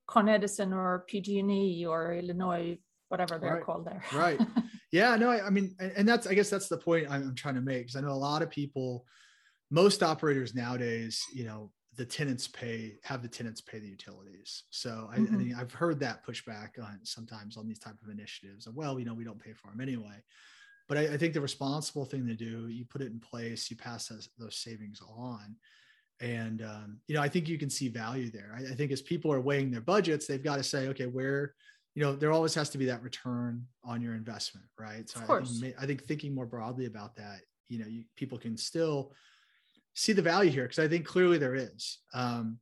Con 0.07 0.29
Edison 0.29 0.73
or 0.73 1.05
PG&E 1.09 1.85
or 1.87 2.15
Illinois 2.15 2.79
whatever 3.09 3.39
they're 3.39 3.55
right. 3.55 3.65
called 3.65 3.85
there. 3.85 4.03
right. 4.15 4.41
Yeah. 4.93 5.17
No, 5.17 5.31
I, 5.31 5.47
I 5.47 5.51
mean, 5.51 5.77
and 5.79 6.09
that's, 6.09 6.27
I 6.27 6.35
guess 6.35 6.51
that's 6.51 6.69
the 6.69 6.77
point 6.77 7.07
I'm, 7.11 7.23
I'm 7.23 7.35
trying 7.35 7.55
to 7.55 7.61
make 7.61 7.83
because 7.83 7.97
I 7.97 8.01
know 8.01 8.13
a 8.13 8.15
lot 8.15 8.43
of 8.43 8.51
people, 8.51 9.07
most 9.71 10.03
operators 10.03 10.55
nowadays, 10.55 11.23
you 11.33 11.45
know, 11.45 11.71
the 11.97 12.05
tenants 12.05 12.49
pay, 12.49 12.95
have 13.03 13.23
the 13.23 13.29
tenants 13.29 13.61
pay 13.61 13.79
the 13.79 13.89
utilities. 13.89 14.65
So 14.71 15.09
I, 15.13 15.19
mm-hmm. 15.19 15.35
I 15.35 15.39
mean, 15.39 15.57
I've 15.59 15.73
heard 15.73 16.01
that 16.01 16.27
pushback 16.27 16.79
on 16.83 17.01
sometimes 17.05 17.57
on 17.57 17.69
these 17.69 17.79
type 17.79 17.97
of 18.03 18.11
initiatives. 18.11 18.67
Of, 18.67 18.75
well, 18.75 18.99
you 18.99 19.05
know, 19.05 19.15
we 19.15 19.25
don't 19.25 19.43
pay 19.43 19.53
for 19.53 19.69
them 19.69 19.81
anyway. 19.81 20.23
But 20.89 20.99
I, 20.99 21.01
I 21.03 21.17
think 21.17 21.35
the 21.35 21.41
responsible 21.41 22.05
thing 22.05 22.27
to 22.27 22.35
do, 22.35 22.69
you 22.69 22.85
put 22.85 23.03
it 23.03 23.13
in 23.13 23.21
place, 23.21 23.71
you 23.71 23.77
pass 23.77 24.09
those, 24.09 24.29
those 24.39 24.57
savings 24.57 25.01
on 25.17 25.57
and 26.21 26.63
um, 26.63 26.99
you 27.07 27.15
know 27.15 27.23
i 27.23 27.29
think 27.29 27.49
you 27.49 27.59
can 27.59 27.71
see 27.71 27.89
value 27.89 28.31
there 28.31 28.55
I, 28.57 28.73
I, 28.73 28.75
think 28.75 28.93
as 28.93 29.03
people 29.03 29.33
are 29.33 29.41
weighing 29.41 29.71
their 29.71 29.81
budgets 29.81 30.27
they've 30.27 30.43
got 30.43 30.57
to 30.57 30.63
say 30.63 30.89
okay 30.89 31.07
where 31.07 31.55
you 31.95 32.03
know 32.03 32.15
there 32.15 32.33
always 32.33 32.55
has 32.55 32.71
to 32.71 32.79
be 32.79 32.87
that 32.87 33.03
return 33.03 33.65
on 33.85 34.01
your 34.01 34.15
investment 34.15 34.67
right 34.79 35.09
so 35.09 35.21
I 35.21 35.41
think, 35.41 35.75
I 35.81 35.87
think, 35.87 36.05
thinking 36.05 36.35
more 36.35 36.47
broadly 36.47 36.87
about 36.87 37.17
that 37.17 37.41
you 37.69 37.79
know 37.79 37.87
you, 37.87 38.05
people 38.17 38.39
can 38.39 38.57
still 38.57 39.13
see 39.95 40.13
the 40.13 40.23
value 40.23 40.51
here 40.51 40.65
because 40.65 40.79
i 40.79 40.89
think 40.89 41.05
clearly 41.05 41.39
there 41.39 41.55
is 41.55 41.99
um, 42.15 42.59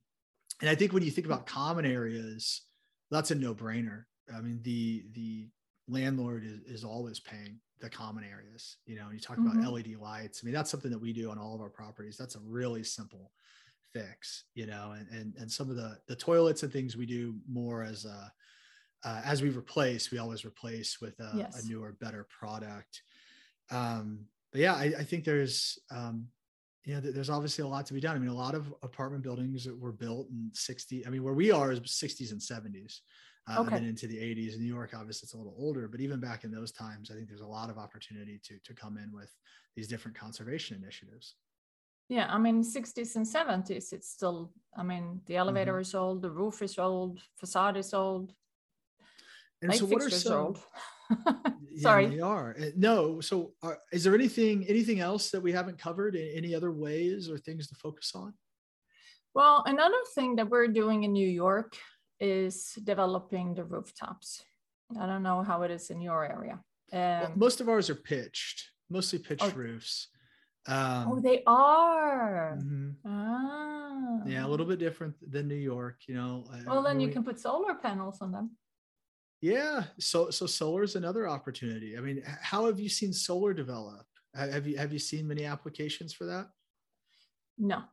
and 0.60 0.70
i 0.70 0.74
think 0.74 0.92
when 0.92 1.02
you 1.02 1.10
think 1.10 1.26
about 1.26 1.46
common 1.46 1.84
areas 1.84 2.62
that's 3.10 3.30
a 3.30 3.34
no-brainer 3.34 4.04
i 4.34 4.40
mean 4.40 4.60
the 4.62 5.04
the 5.12 5.48
landlord 5.88 6.44
is, 6.44 6.60
is 6.80 6.84
always 6.84 7.20
paying 7.20 7.58
the 7.80 7.88
common 7.88 8.24
areas. 8.24 8.76
You 8.86 8.96
know, 8.96 9.06
And 9.06 9.14
you 9.14 9.20
talk 9.20 9.38
mm-hmm. 9.38 9.60
about 9.60 9.72
LED 9.72 9.96
lights. 10.00 10.40
I 10.42 10.46
mean, 10.46 10.54
that's 10.54 10.70
something 10.70 10.90
that 10.90 10.98
we 10.98 11.12
do 11.12 11.30
on 11.30 11.38
all 11.38 11.54
of 11.54 11.60
our 11.60 11.70
properties. 11.70 12.16
That's 12.16 12.36
a 12.36 12.40
really 12.40 12.82
simple 12.82 13.32
fix, 13.92 14.44
you 14.54 14.66
know, 14.66 14.94
and 14.96 15.08
and 15.10 15.34
and 15.38 15.50
some 15.50 15.70
of 15.70 15.76
the 15.76 15.98
the 16.06 16.16
toilets 16.16 16.62
and 16.62 16.72
things 16.72 16.96
we 16.96 17.06
do 17.06 17.36
more 17.50 17.82
as 17.82 18.04
a 18.04 18.32
uh, 19.04 19.20
as 19.24 19.42
we 19.42 19.50
replace, 19.50 20.10
we 20.10 20.18
always 20.18 20.44
replace 20.44 20.98
with 21.00 21.18
a, 21.20 21.32
yes. 21.36 21.64
a 21.64 21.68
newer, 21.68 21.96
better 22.00 22.26
product. 22.36 23.02
Um, 23.70 24.26
but 24.52 24.60
yeah, 24.60 24.74
I, 24.74 24.92
I 24.98 25.04
think 25.04 25.24
there's 25.24 25.78
um, 25.90 26.28
you 26.84 26.94
know, 26.94 27.00
there's 27.00 27.28
obviously 27.28 27.64
a 27.64 27.68
lot 27.68 27.84
to 27.86 27.94
be 27.94 28.00
done. 28.00 28.16
I 28.16 28.18
mean, 28.18 28.30
a 28.30 28.34
lot 28.34 28.54
of 28.54 28.72
apartment 28.82 29.22
buildings 29.22 29.64
that 29.64 29.78
were 29.78 29.92
built 29.92 30.28
in 30.30 30.50
60, 30.54 31.06
I 31.06 31.10
mean, 31.10 31.22
where 31.22 31.34
we 31.34 31.50
are 31.50 31.70
is 31.70 31.80
60s 31.80 32.32
and 32.32 32.40
70s. 32.40 33.00
Uh, 33.46 33.60
okay. 33.60 33.76
and 33.76 33.76
then 33.76 33.84
into 33.84 34.06
the 34.06 34.16
80s 34.16 34.54
in 34.54 34.60
New 34.60 34.66
York, 34.66 34.92
obviously 34.94 35.26
it's 35.26 35.34
a 35.34 35.36
little 35.36 35.54
older, 35.58 35.88
but 35.88 36.00
even 36.00 36.18
back 36.20 36.44
in 36.44 36.50
those 36.50 36.72
times, 36.72 37.10
I 37.10 37.14
think 37.14 37.28
there's 37.28 37.40
a 37.40 37.46
lot 37.46 37.70
of 37.70 37.78
opportunity 37.78 38.40
to 38.44 38.58
to 38.64 38.74
come 38.74 38.98
in 38.98 39.10
with 39.12 39.34
these 39.74 39.88
different 39.88 40.18
conservation 40.18 40.76
initiatives. 40.82 41.36
Yeah, 42.08 42.26
I 42.30 42.38
mean, 42.38 42.62
60s 42.62 43.16
and 43.16 43.26
70s, 43.26 43.92
it's 43.92 44.08
still, 44.08 44.50
I 44.76 44.82
mean, 44.82 45.20
the 45.26 45.36
elevator 45.36 45.72
mm-hmm. 45.72 45.82
is 45.82 45.94
old, 45.94 46.22
the 46.22 46.30
roof 46.30 46.62
is 46.62 46.78
old, 46.78 47.20
facade 47.36 47.76
is 47.76 47.92
old. 47.92 48.32
And 49.62 49.74
so, 49.74 49.86
what 49.86 50.02
are 50.02 50.10
some? 50.10 50.56
Sorry, 51.76 52.04
yeah, 52.04 52.10
they 52.10 52.20
are. 52.20 52.56
Uh, 52.60 52.66
no, 52.76 53.20
so 53.20 53.52
are, 53.62 53.72
uh, 53.72 53.76
is 53.92 54.04
there 54.04 54.14
anything 54.14 54.66
anything 54.68 55.00
else 55.00 55.30
that 55.30 55.40
we 55.40 55.52
haven't 55.52 55.78
covered? 55.78 56.14
in 56.14 56.30
Any 56.36 56.54
other 56.54 56.72
ways 56.72 57.30
or 57.30 57.38
things 57.38 57.68
to 57.68 57.74
focus 57.74 58.12
on? 58.14 58.34
Well, 59.34 59.62
another 59.66 60.02
thing 60.14 60.36
that 60.36 60.48
we're 60.48 60.68
doing 60.68 61.04
in 61.04 61.12
New 61.12 61.28
York 61.28 61.76
is 62.20 62.72
developing 62.82 63.54
the 63.54 63.64
rooftops. 63.64 64.42
I 64.98 65.06
don't 65.06 65.22
know 65.22 65.42
how 65.42 65.62
it 65.62 65.70
is 65.70 65.90
in 65.90 66.00
your 66.00 66.24
area. 66.24 66.58
Um, 66.92 67.00
well, 67.00 67.32
most 67.36 67.60
of 67.60 67.68
ours 67.68 67.90
are 67.90 67.94
pitched, 67.94 68.70
mostly 68.90 69.18
pitched 69.18 69.44
oh, 69.44 69.50
roofs. 69.50 70.08
Um, 70.66 71.06
oh, 71.08 71.20
they 71.20 71.42
are. 71.46 72.58
Mm-hmm. 72.60 73.08
Ah. 73.08 74.20
Yeah, 74.26 74.44
a 74.44 74.48
little 74.48 74.66
bit 74.66 74.78
different 74.78 75.14
than 75.30 75.48
New 75.48 75.54
York, 75.54 76.00
you 76.06 76.14
know. 76.14 76.44
Uh, 76.52 76.58
well, 76.66 76.82
then 76.82 77.00
you 77.00 77.08
we, 77.08 77.12
can 77.12 77.24
put 77.24 77.38
solar 77.38 77.74
panels 77.74 78.20
on 78.20 78.32
them. 78.32 78.50
Yeah, 79.40 79.84
so 79.98 80.30
so 80.30 80.46
solar 80.46 80.82
is 80.82 80.96
another 80.96 81.28
opportunity. 81.28 81.96
I 81.96 82.00
mean, 82.00 82.22
how 82.42 82.66
have 82.66 82.80
you 82.80 82.88
seen 82.88 83.12
solar 83.12 83.54
develop? 83.54 84.06
Have 84.34 84.66
you 84.66 84.76
have 84.76 84.92
you 84.92 84.98
seen 84.98 85.28
many 85.28 85.44
applications 85.44 86.12
for 86.12 86.26
that? 86.26 86.48
No. 87.56 87.84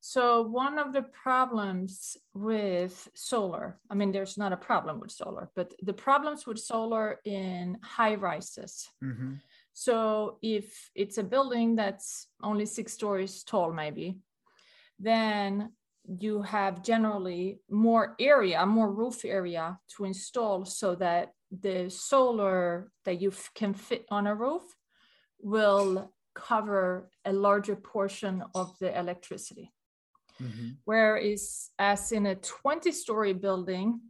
So 0.00 0.42
one 0.42 0.78
of 0.78 0.94
the 0.94 1.02
problems 1.02 2.16
with 2.32 3.08
solar, 3.14 3.78
I 3.90 3.94
mean, 3.94 4.12
there's 4.12 4.38
not 4.38 4.52
a 4.52 4.56
problem 4.56 4.98
with 4.98 5.10
solar, 5.10 5.50
but 5.54 5.74
the 5.82 5.92
problems 5.92 6.46
with 6.46 6.58
solar 6.58 7.20
in 7.26 7.76
high 7.82 8.14
rises. 8.14 8.88
Mm-hmm. 9.04 9.34
So 9.74 10.38
if 10.40 10.90
it's 10.94 11.18
a 11.18 11.22
building 11.22 11.76
that's 11.76 12.28
only 12.42 12.64
six 12.64 12.94
stories 12.94 13.42
tall, 13.44 13.72
maybe, 13.72 14.16
then 14.98 15.72
you 16.06 16.42
have 16.42 16.82
generally 16.82 17.60
more 17.68 18.14
area, 18.18 18.64
more 18.66 18.92
roof 18.92 19.24
area 19.24 19.78
to 19.96 20.04
install 20.04 20.64
so 20.64 20.94
that 20.96 21.32
the 21.50 21.90
solar 21.90 22.90
that 23.04 23.20
you 23.20 23.32
can 23.54 23.74
fit 23.74 24.06
on 24.10 24.26
a 24.26 24.34
roof 24.34 24.62
will 25.40 26.12
cover 26.34 27.10
a 27.24 27.32
larger 27.32 27.76
portion 27.76 28.42
of 28.54 28.76
the 28.78 28.96
electricity. 28.98 29.72
Mm-hmm. 30.40 30.68
Whereas, 30.84 31.70
as 31.78 32.12
in 32.12 32.26
a 32.26 32.34
20 32.34 32.92
story 32.92 33.32
building, 33.32 34.00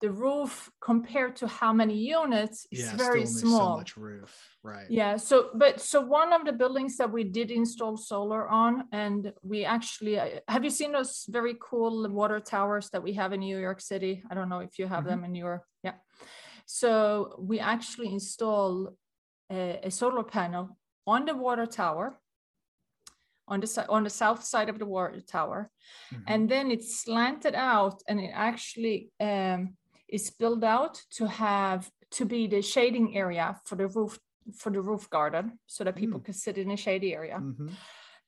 the 0.00 0.10
roof 0.10 0.70
compared 0.80 1.36
to 1.36 1.48
how 1.48 1.72
many 1.72 1.96
units 1.96 2.66
is 2.70 2.80
yeah, 2.80 2.96
very 2.96 3.26
small. 3.26 3.74
So 3.74 3.76
much 3.78 3.96
roof, 3.96 4.36
right? 4.62 4.86
Yeah. 4.88 5.16
So, 5.16 5.50
but 5.54 5.80
so 5.80 6.00
one 6.00 6.32
of 6.32 6.44
the 6.44 6.52
buildings 6.52 6.96
that 6.98 7.10
we 7.10 7.24
did 7.24 7.50
install 7.50 7.96
solar 7.96 8.48
on, 8.48 8.84
and 8.92 9.32
we 9.42 9.64
actually 9.64 10.18
uh, 10.18 10.40
have 10.46 10.64
you 10.64 10.70
seen 10.70 10.92
those 10.92 11.24
very 11.28 11.56
cool 11.60 12.08
water 12.08 12.40
towers 12.40 12.90
that 12.90 13.02
we 13.02 13.14
have 13.14 13.32
in 13.32 13.40
New 13.40 13.58
York 13.58 13.80
City? 13.80 14.22
I 14.30 14.34
don't 14.34 14.48
know 14.48 14.60
if 14.60 14.78
you 14.78 14.86
have 14.86 15.00
mm-hmm. 15.00 15.22
them 15.22 15.24
in 15.24 15.34
your 15.34 15.64
yeah. 15.82 15.94
So 16.66 17.36
we 17.38 17.58
actually 17.58 18.12
install 18.12 18.94
a, 19.50 19.80
a 19.84 19.90
solar 19.90 20.22
panel 20.22 20.78
on 21.06 21.24
the 21.24 21.34
water 21.34 21.66
tower 21.66 22.20
on 23.48 23.60
the 23.60 23.86
on 23.88 24.04
the 24.04 24.10
south 24.10 24.44
side 24.44 24.68
of 24.68 24.78
the 24.78 24.86
water 24.86 25.20
tower, 25.20 25.70
mm-hmm. 26.12 26.22
and 26.26 26.48
then 26.48 26.70
it's 26.70 27.00
slanted 27.00 27.54
out, 27.54 28.02
and 28.06 28.20
it 28.20 28.30
actually 28.34 29.10
um, 29.20 29.77
is 30.08 30.30
built 30.30 30.64
out 30.64 31.00
to 31.10 31.26
have 31.26 31.90
to 32.10 32.24
be 32.24 32.46
the 32.46 32.62
shading 32.62 33.16
area 33.16 33.60
for 33.64 33.76
the 33.76 33.86
roof 33.86 34.18
for 34.56 34.70
the 34.70 34.80
roof 34.80 35.10
garden 35.10 35.58
so 35.66 35.84
that 35.84 35.96
people 35.96 36.20
mm. 36.20 36.24
can 36.24 36.34
sit 36.34 36.56
in 36.56 36.70
a 36.70 36.76
shady 36.76 37.14
area 37.14 37.38
mm-hmm. 37.38 37.68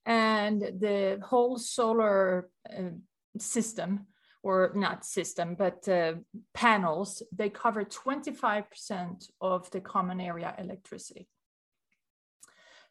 and 0.04 0.60
the 0.60 1.18
whole 1.24 1.56
solar 1.56 2.50
uh, 2.68 2.90
system 3.38 4.06
or 4.42 4.72
not 4.74 5.04
system 5.04 5.54
but 5.54 5.88
uh, 5.88 6.14
panels 6.52 7.22
they 7.32 7.48
cover 7.48 7.84
25% 7.84 9.30
of 9.40 9.70
the 9.70 9.80
common 9.80 10.20
area 10.20 10.54
electricity 10.58 11.26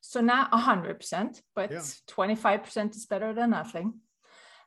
so 0.01 0.21
not 0.21 0.51
100% 0.51 1.41
but 1.55 1.71
yeah. 1.71 1.81
25% 2.09 2.95
is 2.95 3.05
better 3.05 3.33
than 3.33 3.51
nothing 3.51 3.93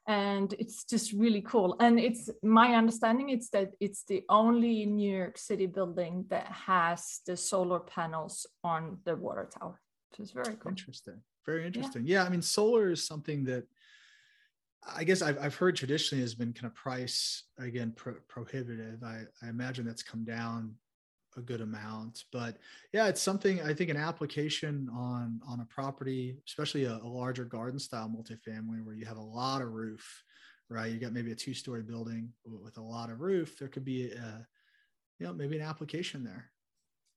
and 0.07 0.53
it's 0.59 0.85
just 0.85 1.13
really 1.13 1.43
cool. 1.43 1.77
And 1.79 1.99
it's 1.99 2.29
my 2.43 2.75
understanding 2.75 3.31
it's 3.31 3.49
that 3.51 3.71
it's 3.81 4.05
the 4.05 4.25
only 4.29 4.85
new 4.87 5.17
york 5.17 5.39
city 5.39 5.67
building 5.67 6.25
that 6.29 6.47
has 6.47 7.21
the 7.27 7.37
solar 7.37 7.81
panels 7.81 8.47
on 8.65 8.99
the 9.05 9.17
water 9.17 9.49
tower 9.59 9.81
so 10.15 10.23
it's 10.23 10.33
very 10.33 10.57
cool. 10.57 10.71
Interesting. 10.71 11.21
Very 11.47 11.67
interesting. 11.67 12.07
Yeah, 12.07 12.21
yeah 12.21 12.27
i 12.27 12.29
mean 12.29 12.43
solar 12.43 12.91
is 12.91 13.07
something 13.07 13.45
that 13.45 13.65
i 14.97 15.05
guess 15.05 15.23
i've, 15.23 15.39
I've 15.39 15.55
heard 15.55 15.77
traditionally 15.77 16.23
has 16.23 16.35
been 16.35 16.53
kind 16.53 16.67
of 16.67 16.75
price 16.75 17.45
again 17.59 17.93
pro- 17.97 18.21
prohibitive. 18.29 19.03
I, 19.03 19.23
I 19.43 19.49
imagine 19.49 19.87
that's 19.87 20.03
come 20.03 20.25
down 20.25 20.75
a 21.37 21.41
good 21.41 21.61
amount 21.61 22.25
but 22.33 22.59
yeah 22.93 23.09
it's 23.09 23.23
something 23.23 23.61
i 23.63 23.73
think 23.73 23.91
an 23.91 23.97
application 23.97 24.89
on 24.95 25.41
on 25.49 25.61
a 25.61 25.65
property 25.67 26.37
especially 26.47 26.85
a, 26.85 26.93
a, 26.93 27.09
larger 27.09 27.45
garden 27.45 27.79
style 27.79 28.09
multifamily 28.09 28.85
where 28.85 28.95
you 28.95 29.07
have 29.07 29.17
a 29.17 29.21
lot 29.21 29.63
of 29.63 29.73
roof 29.73 30.23
right? 30.73 30.91
You 30.91 30.99
got 30.99 31.13
maybe 31.13 31.33
a 31.33 31.37
two 31.37 31.55
story 31.55 31.83
building 31.83 32.33
with 32.45 32.79
a 32.79 32.83
lot 32.83 33.11
of 33.11 33.21
roof 33.21 33.59
there 33.59 33.69
could 33.69 33.85
be 33.85 34.11
a 34.11 34.47
you 35.19 35.27
know 35.27 35.33
maybe 35.33 35.57
an 35.57 35.63
application 35.63 36.25
there. 36.25 36.51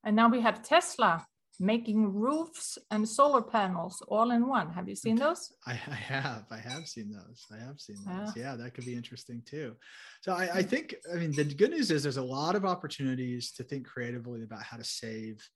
And 0.04 0.16
now 0.16 0.30
we 0.30 0.42
have 0.42 0.62
tesla 0.62 1.26
making 1.60 2.14
roofs 2.14 2.78
and 2.92 3.08
solar 3.08 3.42
panels 3.42 4.02
all 4.08 4.32
in 4.32 4.48
one. 4.48 4.72
Have 4.72 4.88
you 4.90 4.96
seen 4.96 5.16
those? 5.16 5.54
I, 5.66 5.72
I 5.72 5.96
have. 5.96 6.46
I 6.52 6.58
have 6.58 6.88
seen 6.88 7.12
those. 7.12 7.46
I 7.52 7.64
have 7.64 7.80
seen 7.80 7.98
those. 8.06 8.36
Yeah, 8.36 8.44
yeah 8.44 8.56
that 8.56 8.74
could 8.74 8.86
be 8.86 8.96
interesting 8.96 9.42
too. 9.46 9.76
So 10.22 10.34
I, 10.34 10.50
I, 10.56 10.62
think, 10.62 10.96
I 11.14 11.18
mean, 11.18 11.32
the 11.32 11.44
good 11.44 11.72
news 11.72 11.92
is 11.92 12.04
there's 12.04 12.18
a 12.18 12.24
lot 12.24 12.56
of 12.56 12.66
opportunities 12.66 13.52
to 13.54 13.64
think 13.64 13.86
creatively 13.86 14.44
about 14.44 14.64
how 14.64 14.78
to 14.78 14.84
save 14.84 15.48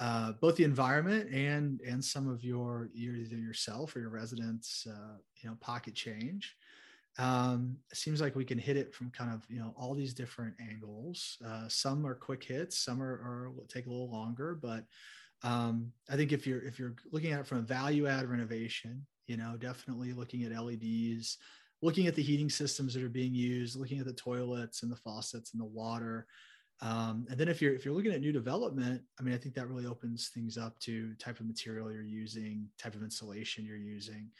uh, 0.00 0.32
both 0.40 0.56
the 0.56 0.64
environment 0.64 1.30
and 1.30 1.80
and 1.82 2.02
some 2.02 2.26
of 2.26 2.42
your 2.42 2.88
either 2.94 3.36
yourself 3.36 3.94
or 3.94 4.00
your 4.00 4.08
residents, 4.08 4.86
uh, 4.90 5.18
you 5.42 5.50
know, 5.50 5.56
pocket 5.60 5.94
change. 5.94 6.56
Um, 7.18 7.76
it 7.90 7.98
seems 7.98 8.20
like 8.20 8.34
we 8.34 8.46
can 8.46 8.58
hit 8.58 8.78
it 8.78 8.94
from 8.94 9.10
kind 9.10 9.30
of 9.32 9.42
you 9.50 9.58
know 9.58 9.74
all 9.76 9.94
these 9.94 10.14
different 10.14 10.54
angles. 10.58 11.36
Uh, 11.46 11.68
some 11.68 12.06
are 12.06 12.14
quick 12.14 12.42
hits, 12.42 12.78
some 12.78 13.02
are, 13.02 13.12
are 13.12 13.52
take 13.68 13.86
a 13.86 13.90
little 13.90 14.10
longer, 14.10 14.58
but 14.60 14.84
um, 15.42 15.92
I 16.08 16.16
think 16.16 16.32
if 16.32 16.46
you're 16.46 16.62
if 16.62 16.78
you're 16.78 16.94
looking 17.12 17.32
at 17.32 17.40
it 17.40 17.46
from 17.46 17.58
a 17.58 17.62
value 17.62 18.06
add 18.06 18.28
renovation, 18.28 19.06
you 19.26 19.36
know, 19.36 19.56
definitely 19.58 20.12
looking 20.12 20.44
at 20.44 20.52
LEDs, 20.52 21.38
looking 21.82 22.06
at 22.06 22.14
the 22.14 22.22
heating 22.22 22.50
systems 22.50 22.94
that 22.94 23.02
are 23.02 23.08
being 23.08 23.34
used, 23.34 23.76
looking 23.76 24.00
at 24.00 24.06
the 24.06 24.12
toilets 24.12 24.82
and 24.82 24.92
the 24.92 24.96
faucets 24.96 25.52
and 25.52 25.60
the 25.60 25.66
water. 25.66 26.26
Um, 26.82 27.26
and 27.30 27.38
then 27.38 27.48
if 27.48 27.60
you're 27.60 27.74
if 27.74 27.84
you're 27.84 27.94
looking 27.94 28.12
at 28.12 28.20
new 28.20 28.32
development, 28.32 29.02
I 29.18 29.22
mean, 29.22 29.34
I 29.34 29.38
think 29.38 29.54
that 29.54 29.68
really 29.68 29.86
opens 29.86 30.28
things 30.28 30.58
up 30.58 30.78
to 30.80 31.14
type 31.14 31.40
of 31.40 31.46
material 31.46 31.92
you're 31.92 32.02
using, 32.02 32.68
type 32.78 32.94
of 32.94 33.02
insulation 33.02 33.64
you're 33.64 33.76
using, 33.76 34.30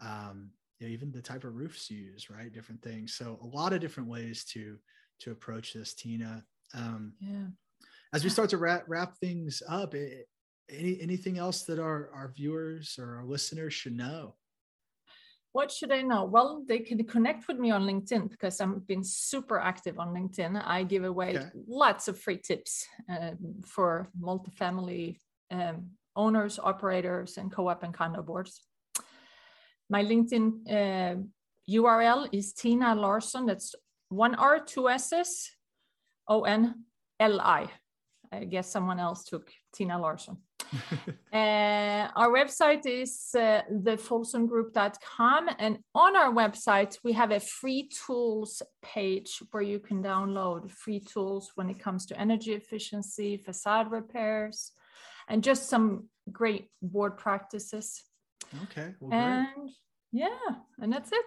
um, 0.00 0.50
you 0.78 0.86
know, 0.86 0.92
even 0.92 1.12
the 1.12 1.22
type 1.22 1.44
of 1.44 1.54
roofs 1.54 1.90
you 1.90 1.98
use, 1.98 2.30
right? 2.30 2.52
Different 2.52 2.82
things. 2.82 3.14
So 3.14 3.38
a 3.42 3.46
lot 3.46 3.72
of 3.72 3.80
different 3.80 4.08
ways 4.08 4.44
to 4.52 4.76
to 5.20 5.30
approach 5.30 5.72
this, 5.72 5.94
Tina. 5.94 6.44
Um, 6.74 7.12
yeah. 7.20 7.46
As 8.14 8.24
we 8.24 8.30
start 8.30 8.50
to 8.50 8.58
wrap, 8.58 8.84
wrap 8.88 9.16
things 9.16 9.62
up, 9.68 9.94
it, 9.94 10.28
any 10.68 11.00
anything 11.00 11.38
else 11.38 11.62
that 11.64 11.78
our 11.78 12.10
our 12.14 12.32
viewers 12.34 12.96
or 12.98 13.16
our 13.16 13.24
listeners 13.24 13.74
should 13.74 13.96
know? 13.96 14.34
What 15.52 15.70
should 15.70 15.92
i 15.92 16.02
know? 16.02 16.24
Well 16.24 16.64
they 16.66 16.78
can 16.78 17.02
connect 17.04 17.48
with 17.48 17.58
me 17.58 17.70
on 17.70 17.82
linkedin 17.82 18.30
because 18.30 18.60
i've 18.60 18.86
been 18.86 19.04
super 19.04 19.58
active 19.58 19.98
on 19.98 20.08
linkedin. 20.08 20.60
I 20.64 20.84
give 20.84 21.04
away 21.04 21.36
okay. 21.36 21.48
lots 21.66 22.08
of 22.08 22.18
free 22.18 22.38
tips 22.38 22.86
uh, 23.10 23.32
for 23.66 24.08
multifamily 24.20 25.18
um, 25.50 25.90
owners 26.16 26.58
operators 26.58 27.36
and 27.36 27.52
co-op 27.52 27.82
and 27.82 27.94
condo 27.94 28.22
boards. 28.22 28.62
My 29.90 30.02
linkedin 30.02 30.46
uh, 30.70 31.16
url 31.68 32.28
is 32.32 32.52
tina 32.52 32.94
larsson. 32.94 33.46
That's 33.46 33.74
one 34.08 34.34
r 34.34 34.60
two 34.60 34.88
s's 34.88 35.50
o 36.28 36.42
n 36.44 36.84
l 37.20 37.40
i. 37.40 37.68
I 38.32 38.44
guess 38.44 38.72
someone 38.72 38.98
else 38.98 39.24
took 39.24 39.50
Tina 39.74 40.00
Larsson. 40.00 40.38
uh, 41.32 42.08
our 42.16 42.30
website 42.30 42.86
is 42.86 43.30
uh, 43.34 43.62
thefolsomgroup.com. 43.70 45.48
And 45.58 45.78
on 45.94 46.16
our 46.16 46.32
website, 46.32 46.98
we 47.04 47.12
have 47.12 47.30
a 47.30 47.40
free 47.40 47.88
tools 48.06 48.62
page 48.82 49.42
where 49.50 49.62
you 49.62 49.78
can 49.78 50.02
download 50.02 50.70
free 50.70 51.00
tools 51.00 51.52
when 51.54 51.70
it 51.70 51.78
comes 51.78 52.06
to 52.06 52.20
energy 52.20 52.52
efficiency, 52.52 53.36
facade 53.36 53.90
repairs, 53.90 54.72
and 55.28 55.42
just 55.42 55.68
some 55.68 56.08
great 56.30 56.68
board 56.80 57.16
practices. 57.16 58.02
Okay. 58.64 58.94
Well, 59.00 59.12
and 59.12 59.70
yeah, 60.12 60.28
and 60.78 60.92
that's 60.92 61.12
it. 61.12 61.24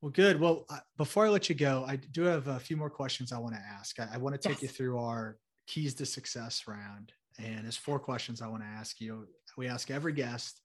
Well, 0.00 0.12
good. 0.12 0.38
Well, 0.38 0.66
before 0.98 1.26
I 1.26 1.30
let 1.30 1.48
you 1.48 1.54
go, 1.54 1.84
I 1.88 1.96
do 1.96 2.24
have 2.24 2.46
a 2.48 2.60
few 2.60 2.76
more 2.76 2.90
questions 2.90 3.32
I 3.32 3.38
want 3.38 3.54
to 3.54 3.60
ask. 3.60 3.98
I, 3.98 4.08
I 4.12 4.16
want 4.18 4.40
to 4.40 4.48
take 4.48 4.60
yes. 4.60 4.62
you 4.62 4.68
through 4.68 4.98
our 4.98 5.38
keys 5.66 5.94
to 5.94 6.06
success 6.06 6.64
round. 6.68 7.12
And 7.38 7.64
there's 7.64 7.76
four 7.76 7.98
questions 7.98 8.40
I 8.40 8.46
want 8.46 8.62
to 8.62 8.68
ask 8.68 9.00
you. 9.00 9.26
We 9.56 9.68
ask 9.68 9.90
every 9.90 10.12
guest. 10.12 10.60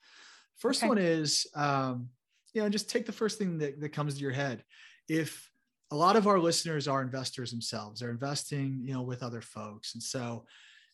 First 0.57 0.81
okay. 0.81 0.89
one 0.89 0.97
is, 0.97 1.47
um, 1.55 2.09
you 2.53 2.61
know, 2.61 2.69
just 2.69 2.89
take 2.89 3.05
the 3.05 3.11
first 3.11 3.37
thing 3.37 3.57
that, 3.59 3.79
that 3.79 3.89
comes 3.89 4.15
to 4.15 4.21
your 4.21 4.31
head. 4.31 4.63
If 5.07 5.49
a 5.91 5.95
lot 5.95 6.15
of 6.15 6.27
our 6.27 6.39
listeners 6.39 6.87
are 6.87 7.01
investors 7.01 7.51
themselves, 7.51 7.99
they're 7.99 8.09
investing, 8.11 8.81
you 8.83 8.93
know, 8.93 9.01
with 9.01 9.23
other 9.23 9.41
folks. 9.41 9.95
And 9.95 10.03
so 10.03 10.45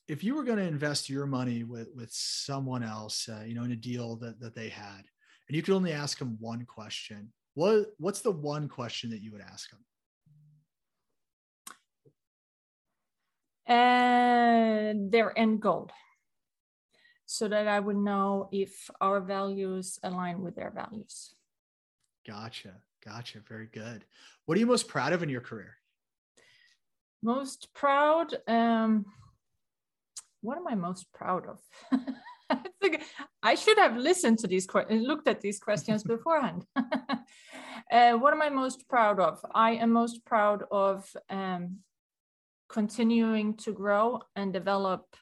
if 0.08 0.24
you 0.24 0.36
were 0.36 0.44
going 0.44 0.60
to 0.60 0.64
invest 0.64 1.10
your 1.10 1.26
money 1.26 1.64
with, 1.64 1.90
with 1.96 2.12
someone 2.12 2.84
else, 2.84 3.28
uh, 3.28 3.44
you 3.46 3.56
know, 3.56 3.64
in 3.64 3.72
a 3.72 3.76
deal 3.76 4.16
that, 4.18 4.40
that 4.40 4.56
they 4.56 4.70
had, 4.70 5.04
and 5.48 5.56
you 5.56 5.62
could 5.62 5.74
only 5.74 5.92
ask 5.92 6.20
them 6.20 6.38
one 6.40 6.66
question, 6.66 7.32
what, 7.56 7.88
what's 7.98 8.22
the 8.22 8.32
one 8.32 8.68
question 8.68 9.10
that 9.10 9.22
you 9.22 9.32
would 9.32 9.42
ask 9.42 9.70
them? 9.70 9.80
And 13.68 15.12
their 15.12 15.38
end 15.38 15.62
goal 15.62 15.90
so 17.26 17.48
that 17.48 17.68
I 17.68 17.80
would 17.80 17.98
know 17.98 18.50
if 18.52 18.90
our 19.02 19.20
values 19.20 20.00
align 20.04 20.42
with 20.42 20.56
their 20.56 20.72
values. 20.72 21.34
Gotcha. 22.26 22.74
Gotcha. 23.04 23.40
Very 23.48 23.68
good. 23.68 24.06
What 24.46 24.58
are 24.58 24.60
you 24.60 24.66
most 24.66 24.88
proud 24.88 25.14
of 25.14 25.24
in 25.24 25.30
your 25.30 25.42
career? 25.42 25.78
Most 27.22 27.74
proud. 27.74 28.36
Um, 28.48 29.06
what 30.42 30.58
am 30.58 30.68
I 30.68 30.76
most 30.76 31.12
proud 31.14 31.46
of? 31.48 31.60
I 33.44 33.56
should 33.56 33.78
have 33.78 33.98
listened 33.98 34.40
to 34.40 34.48
these 34.48 34.66
questions, 34.66 35.06
looked 35.06 35.28
at 35.28 35.42
these 35.42 35.60
questions 35.60 36.04
beforehand. 36.16 36.66
uh, 36.76 38.14
what 38.14 38.34
am 38.34 38.42
I 38.42 38.50
most 38.50 38.88
proud 38.88 39.20
of? 39.20 39.44
I 39.54 39.72
am 39.72 39.92
most 39.92 40.26
proud 40.26 40.64
of 40.72 41.08
um, 41.30 41.78
continuing 42.70 43.56
to 43.58 43.72
grow 43.72 44.22
and 44.36 44.52
develop 44.52 45.16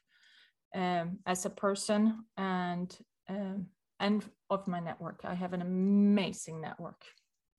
um, 0.76 1.20
as 1.26 1.46
a 1.46 1.50
person 1.50 2.26
and 2.38 2.96
um, 3.30 3.68
and 4.00 4.24
of 4.50 4.68
my 4.68 4.80
network. 4.80 5.22
I 5.24 5.34
have 5.34 5.54
an 5.54 5.62
amazing 5.62 6.60
network 6.60 7.02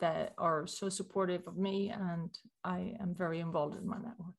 that 0.01 0.35
are 0.37 0.67
so 0.67 0.89
supportive 0.89 1.47
of 1.47 1.57
me, 1.57 1.91
and 1.91 2.37
I 2.63 2.95
am 3.01 3.15
very 3.17 3.41
involved 3.41 3.77
in 3.79 3.87
my 3.87 3.97
network. 3.97 4.35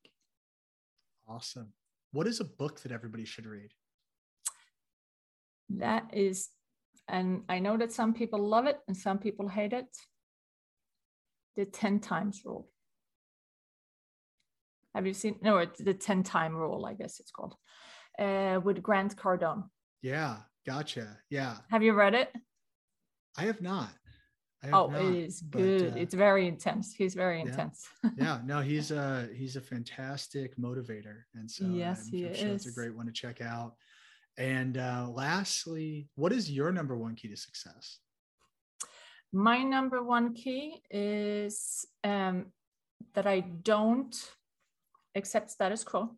Awesome. 1.28 1.74
What 2.12 2.28
is 2.28 2.39
a 2.39 2.46
book 2.46 2.82
that 2.82 2.91
everybody 2.91 3.26
should 3.26 3.46
read? 3.46 3.72
That 5.70 6.04
is, 6.14 6.50
and 7.08 7.43
I 7.50 7.60
know 7.60 7.78
that 7.78 7.91
some 7.91 8.14
people 8.14 8.48
love 8.48 8.68
it 8.68 8.80
and 8.88 8.96
some 8.96 9.18
people 9.18 9.48
hate 9.48 9.74
it. 9.74 9.88
The 11.56 11.66
10 11.66 12.00
times 12.00 12.41
rule. 12.46 12.70
Have 14.96 15.06
you 15.06 15.14
seen? 15.14 15.36
No, 15.41 15.58
it's 15.58 15.80
the 15.80 15.93
10 15.93 16.24
time 16.24 16.56
rule, 16.56 16.86
I 16.86 16.93
guess 16.93 17.20
it's 17.20 17.32
called, 17.32 17.56
uh, 18.18 18.62
with 18.64 18.82
Grant 18.82 19.16
Cardone. 19.18 19.66
Yeah, 20.02 20.38
gotcha. 20.66 21.18
Yeah. 21.30 21.58
Have 21.70 21.84
you 21.84 21.93
read 21.93 22.14
it? 22.14 22.32
I 23.38 23.43
have 23.43 23.62
not. 23.62 23.89
I 24.64 24.68
have 24.68 24.76
oh, 24.76 24.88
not, 24.88 25.02
it 25.02 25.16
is 25.16 25.41
good. 25.41 25.91
But, 25.91 25.98
uh, 25.98 26.02
it's 26.02 26.14
very 26.14 26.48
intense. 26.48 26.93
He's 26.98 27.14
very 27.14 27.39
yeah. 27.39 27.48
intense. 27.48 27.88
yeah, 28.18 28.39
no, 28.46 28.62
he's 28.62 28.91
a 28.91 29.28
he's 29.36 29.58
a 29.58 29.62
fantastic 29.62 30.58
motivator, 30.58 31.24
and 31.36 31.52
so 31.52 31.66
yes, 31.66 32.06
I'm, 32.06 32.12
he 32.12 32.22
sure 32.22 32.32
is. 32.32 32.66
It's 32.66 32.68
a 32.68 32.72
great 32.72 32.96
one 32.96 33.06
to 33.06 33.12
check 33.12 33.41
out. 33.41 33.74
And 34.38 34.78
uh, 34.78 35.08
lastly, 35.12 36.08
what 36.16 36.32
is 36.32 36.50
your 36.50 36.72
number 36.72 36.98
one 36.98 37.16
key 37.16 37.28
to 37.28 37.38
success? 37.38 38.00
My 39.34 39.62
number 39.62 40.02
one 40.02 40.34
key 40.34 40.82
is 40.89 41.86
um, 42.04 42.48
that 43.14 43.28
I 43.28 43.41
don't 43.41 44.16
accept 45.16 45.51
status 45.51 45.84
quo. 45.84 46.11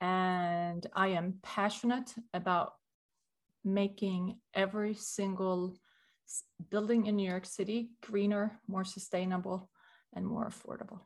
And 0.00 0.86
I 0.94 1.08
am 1.08 1.38
passionate 1.42 2.14
about 2.32 2.74
making 3.64 4.38
every 4.54 4.94
single 4.94 5.74
building 6.70 7.06
in 7.06 7.16
New 7.16 7.28
York 7.28 7.46
City 7.46 7.90
greener, 8.02 8.60
more 8.68 8.84
sustainable, 8.84 9.70
and 10.14 10.26
more 10.26 10.48
affordable. 10.48 11.00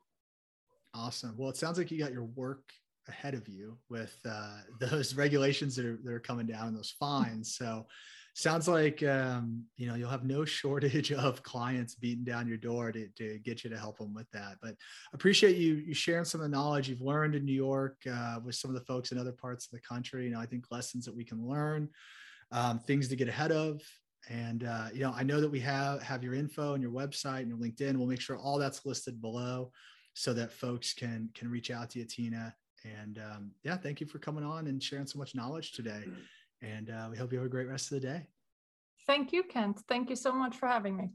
Awesome. 0.94 1.34
Well, 1.38 1.48
it 1.48 1.56
sounds 1.56 1.78
like 1.78 1.90
you 1.90 1.98
got 1.98 2.12
your 2.12 2.24
work 2.24 2.70
ahead 3.08 3.34
of 3.34 3.48
you 3.48 3.78
with 3.88 4.16
uh, 4.28 4.58
those 4.80 5.14
regulations 5.14 5.76
that 5.76 5.86
are, 5.86 5.98
that 6.04 6.12
are 6.12 6.20
coming 6.20 6.46
down 6.46 6.68
and 6.68 6.76
those 6.76 6.94
fines. 6.98 7.56
So 7.56 7.86
sounds 8.34 8.66
like 8.66 9.02
um, 9.02 9.64
you 9.76 9.86
know 9.86 9.94
you'll 9.94 10.08
have 10.08 10.24
no 10.24 10.44
shortage 10.58 11.12
of 11.12 11.42
clients 11.42 11.94
beating 11.94 12.24
down 12.24 12.48
your 12.48 12.56
door 12.56 12.92
to, 12.92 13.08
to 13.08 13.38
get 13.40 13.62
you 13.62 13.70
to 13.70 13.78
help 13.78 13.98
them 13.98 14.14
with 14.14 14.30
that 14.30 14.56
but 14.62 14.74
appreciate 15.12 15.56
you 15.56 15.74
you 15.74 15.94
sharing 15.94 16.24
some 16.24 16.40
of 16.40 16.50
the 16.50 16.56
knowledge 16.56 16.88
you've 16.88 17.00
learned 17.00 17.34
in 17.34 17.44
new 17.44 17.52
york 17.52 17.96
uh, 18.10 18.38
with 18.42 18.54
some 18.54 18.70
of 18.70 18.74
the 18.74 18.84
folks 18.86 19.12
in 19.12 19.18
other 19.18 19.32
parts 19.32 19.66
of 19.66 19.72
the 19.72 19.80
country. 19.80 20.24
You 20.24 20.30
know 20.30 20.40
i 20.40 20.46
think 20.46 20.64
lessons 20.70 21.04
that 21.04 21.14
we 21.14 21.24
can 21.24 21.46
learn 21.46 21.88
um, 22.50 22.78
things 22.78 23.08
to 23.08 23.16
get 23.16 23.28
ahead 23.28 23.50
of. 23.50 23.82
And 24.28 24.64
uh, 24.64 24.88
you 24.92 25.00
know 25.00 25.12
i 25.16 25.22
know 25.22 25.40
that 25.40 25.50
we 25.50 25.60
have 25.60 26.02
have 26.02 26.22
your 26.22 26.34
info 26.34 26.74
and 26.74 26.82
your 26.82 26.92
website 26.92 27.40
and 27.40 27.48
your 27.48 27.58
linkedin. 27.58 27.96
We'll 27.96 28.06
make 28.06 28.20
sure 28.20 28.36
all 28.36 28.58
that's 28.58 28.86
listed 28.86 29.20
below 29.20 29.72
so 30.14 30.32
that 30.34 30.52
folks 30.52 30.94
can 30.94 31.28
can 31.34 31.50
reach 31.50 31.70
out 31.70 31.90
to 31.90 31.98
you 31.98 32.04
tina. 32.04 32.54
And 33.00 33.18
um, 33.18 33.50
yeah 33.62 33.76
thank 33.76 34.00
you 34.00 34.06
for 34.06 34.18
coming 34.18 34.44
on 34.44 34.68
and 34.68 34.82
sharing 34.82 35.06
so 35.06 35.18
much 35.18 35.34
knowledge 35.34 35.72
today 35.72 36.04
and 36.62 36.90
uh, 36.90 37.08
we 37.10 37.16
hope 37.16 37.32
you 37.32 37.38
have 37.38 37.46
a 37.46 37.50
great 37.50 37.68
rest 37.68 37.92
of 37.92 38.00
the 38.00 38.06
day. 38.06 38.26
Thank 39.06 39.32
you, 39.32 39.42
Kent. 39.42 39.80
Thank 39.88 40.10
you 40.10 40.16
so 40.16 40.32
much 40.32 40.56
for 40.56 40.66
having 40.66 40.96
me. 40.96 41.10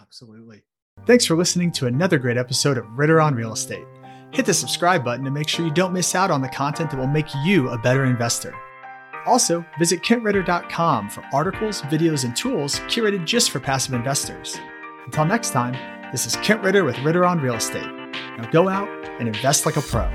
Absolutely. 0.00 0.62
Thanks 1.06 1.24
for 1.24 1.36
listening 1.36 1.70
to 1.72 1.86
another 1.86 2.18
great 2.18 2.36
episode 2.36 2.78
of 2.78 2.98
Ritter 2.98 3.20
on 3.20 3.34
Real 3.34 3.52
Estate. 3.52 3.84
Hit 4.30 4.46
the 4.46 4.54
subscribe 4.54 5.04
button 5.04 5.24
to 5.24 5.30
make 5.30 5.48
sure 5.48 5.64
you 5.64 5.72
don't 5.72 5.92
miss 5.92 6.14
out 6.14 6.30
on 6.30 6.42
the 6.42 6.48
content 6.48 6.90
that 6.90 6.98
will 6.98 7.06
make 7.06 7.28
you 7.44 7.68
a 7.70 7.78
better 7.78 8.04
investor. 8.04 8.54
Also, 9.26 9.64
visit 9.78 10.02
kentritter.com 10.02 11.10
for 11.10 11.24
articles, 11.32 11.82
videos, 11.82 12.24
and 12.24 12.34
tools 12.34 12.80
curated 12.80 13.24
just 13.24 13.50
for 13.50 13.60
passive 13.60 13.94
investors. 13.94 14.58
Until 15.04 15.24
next 15.24 15.50
time, 15.50 15.74
this 16.12 16.26
is 16.26 16.36
Kent 16.36 16.62
Ritter 16.62 16.84
with 16.84 16.98
Ritter 17.00 17.24
on 17.24 17.40
Real 17.40 17.54
Estate. 17.54 17.90
Now 18.38 18.50
go 18.50 18.68
out 18.68 18.88
and 19.18 19.28
invest 19.28 19.66
like 19.66 19.76
a 19.76 19.82
pro. 19.82 20.08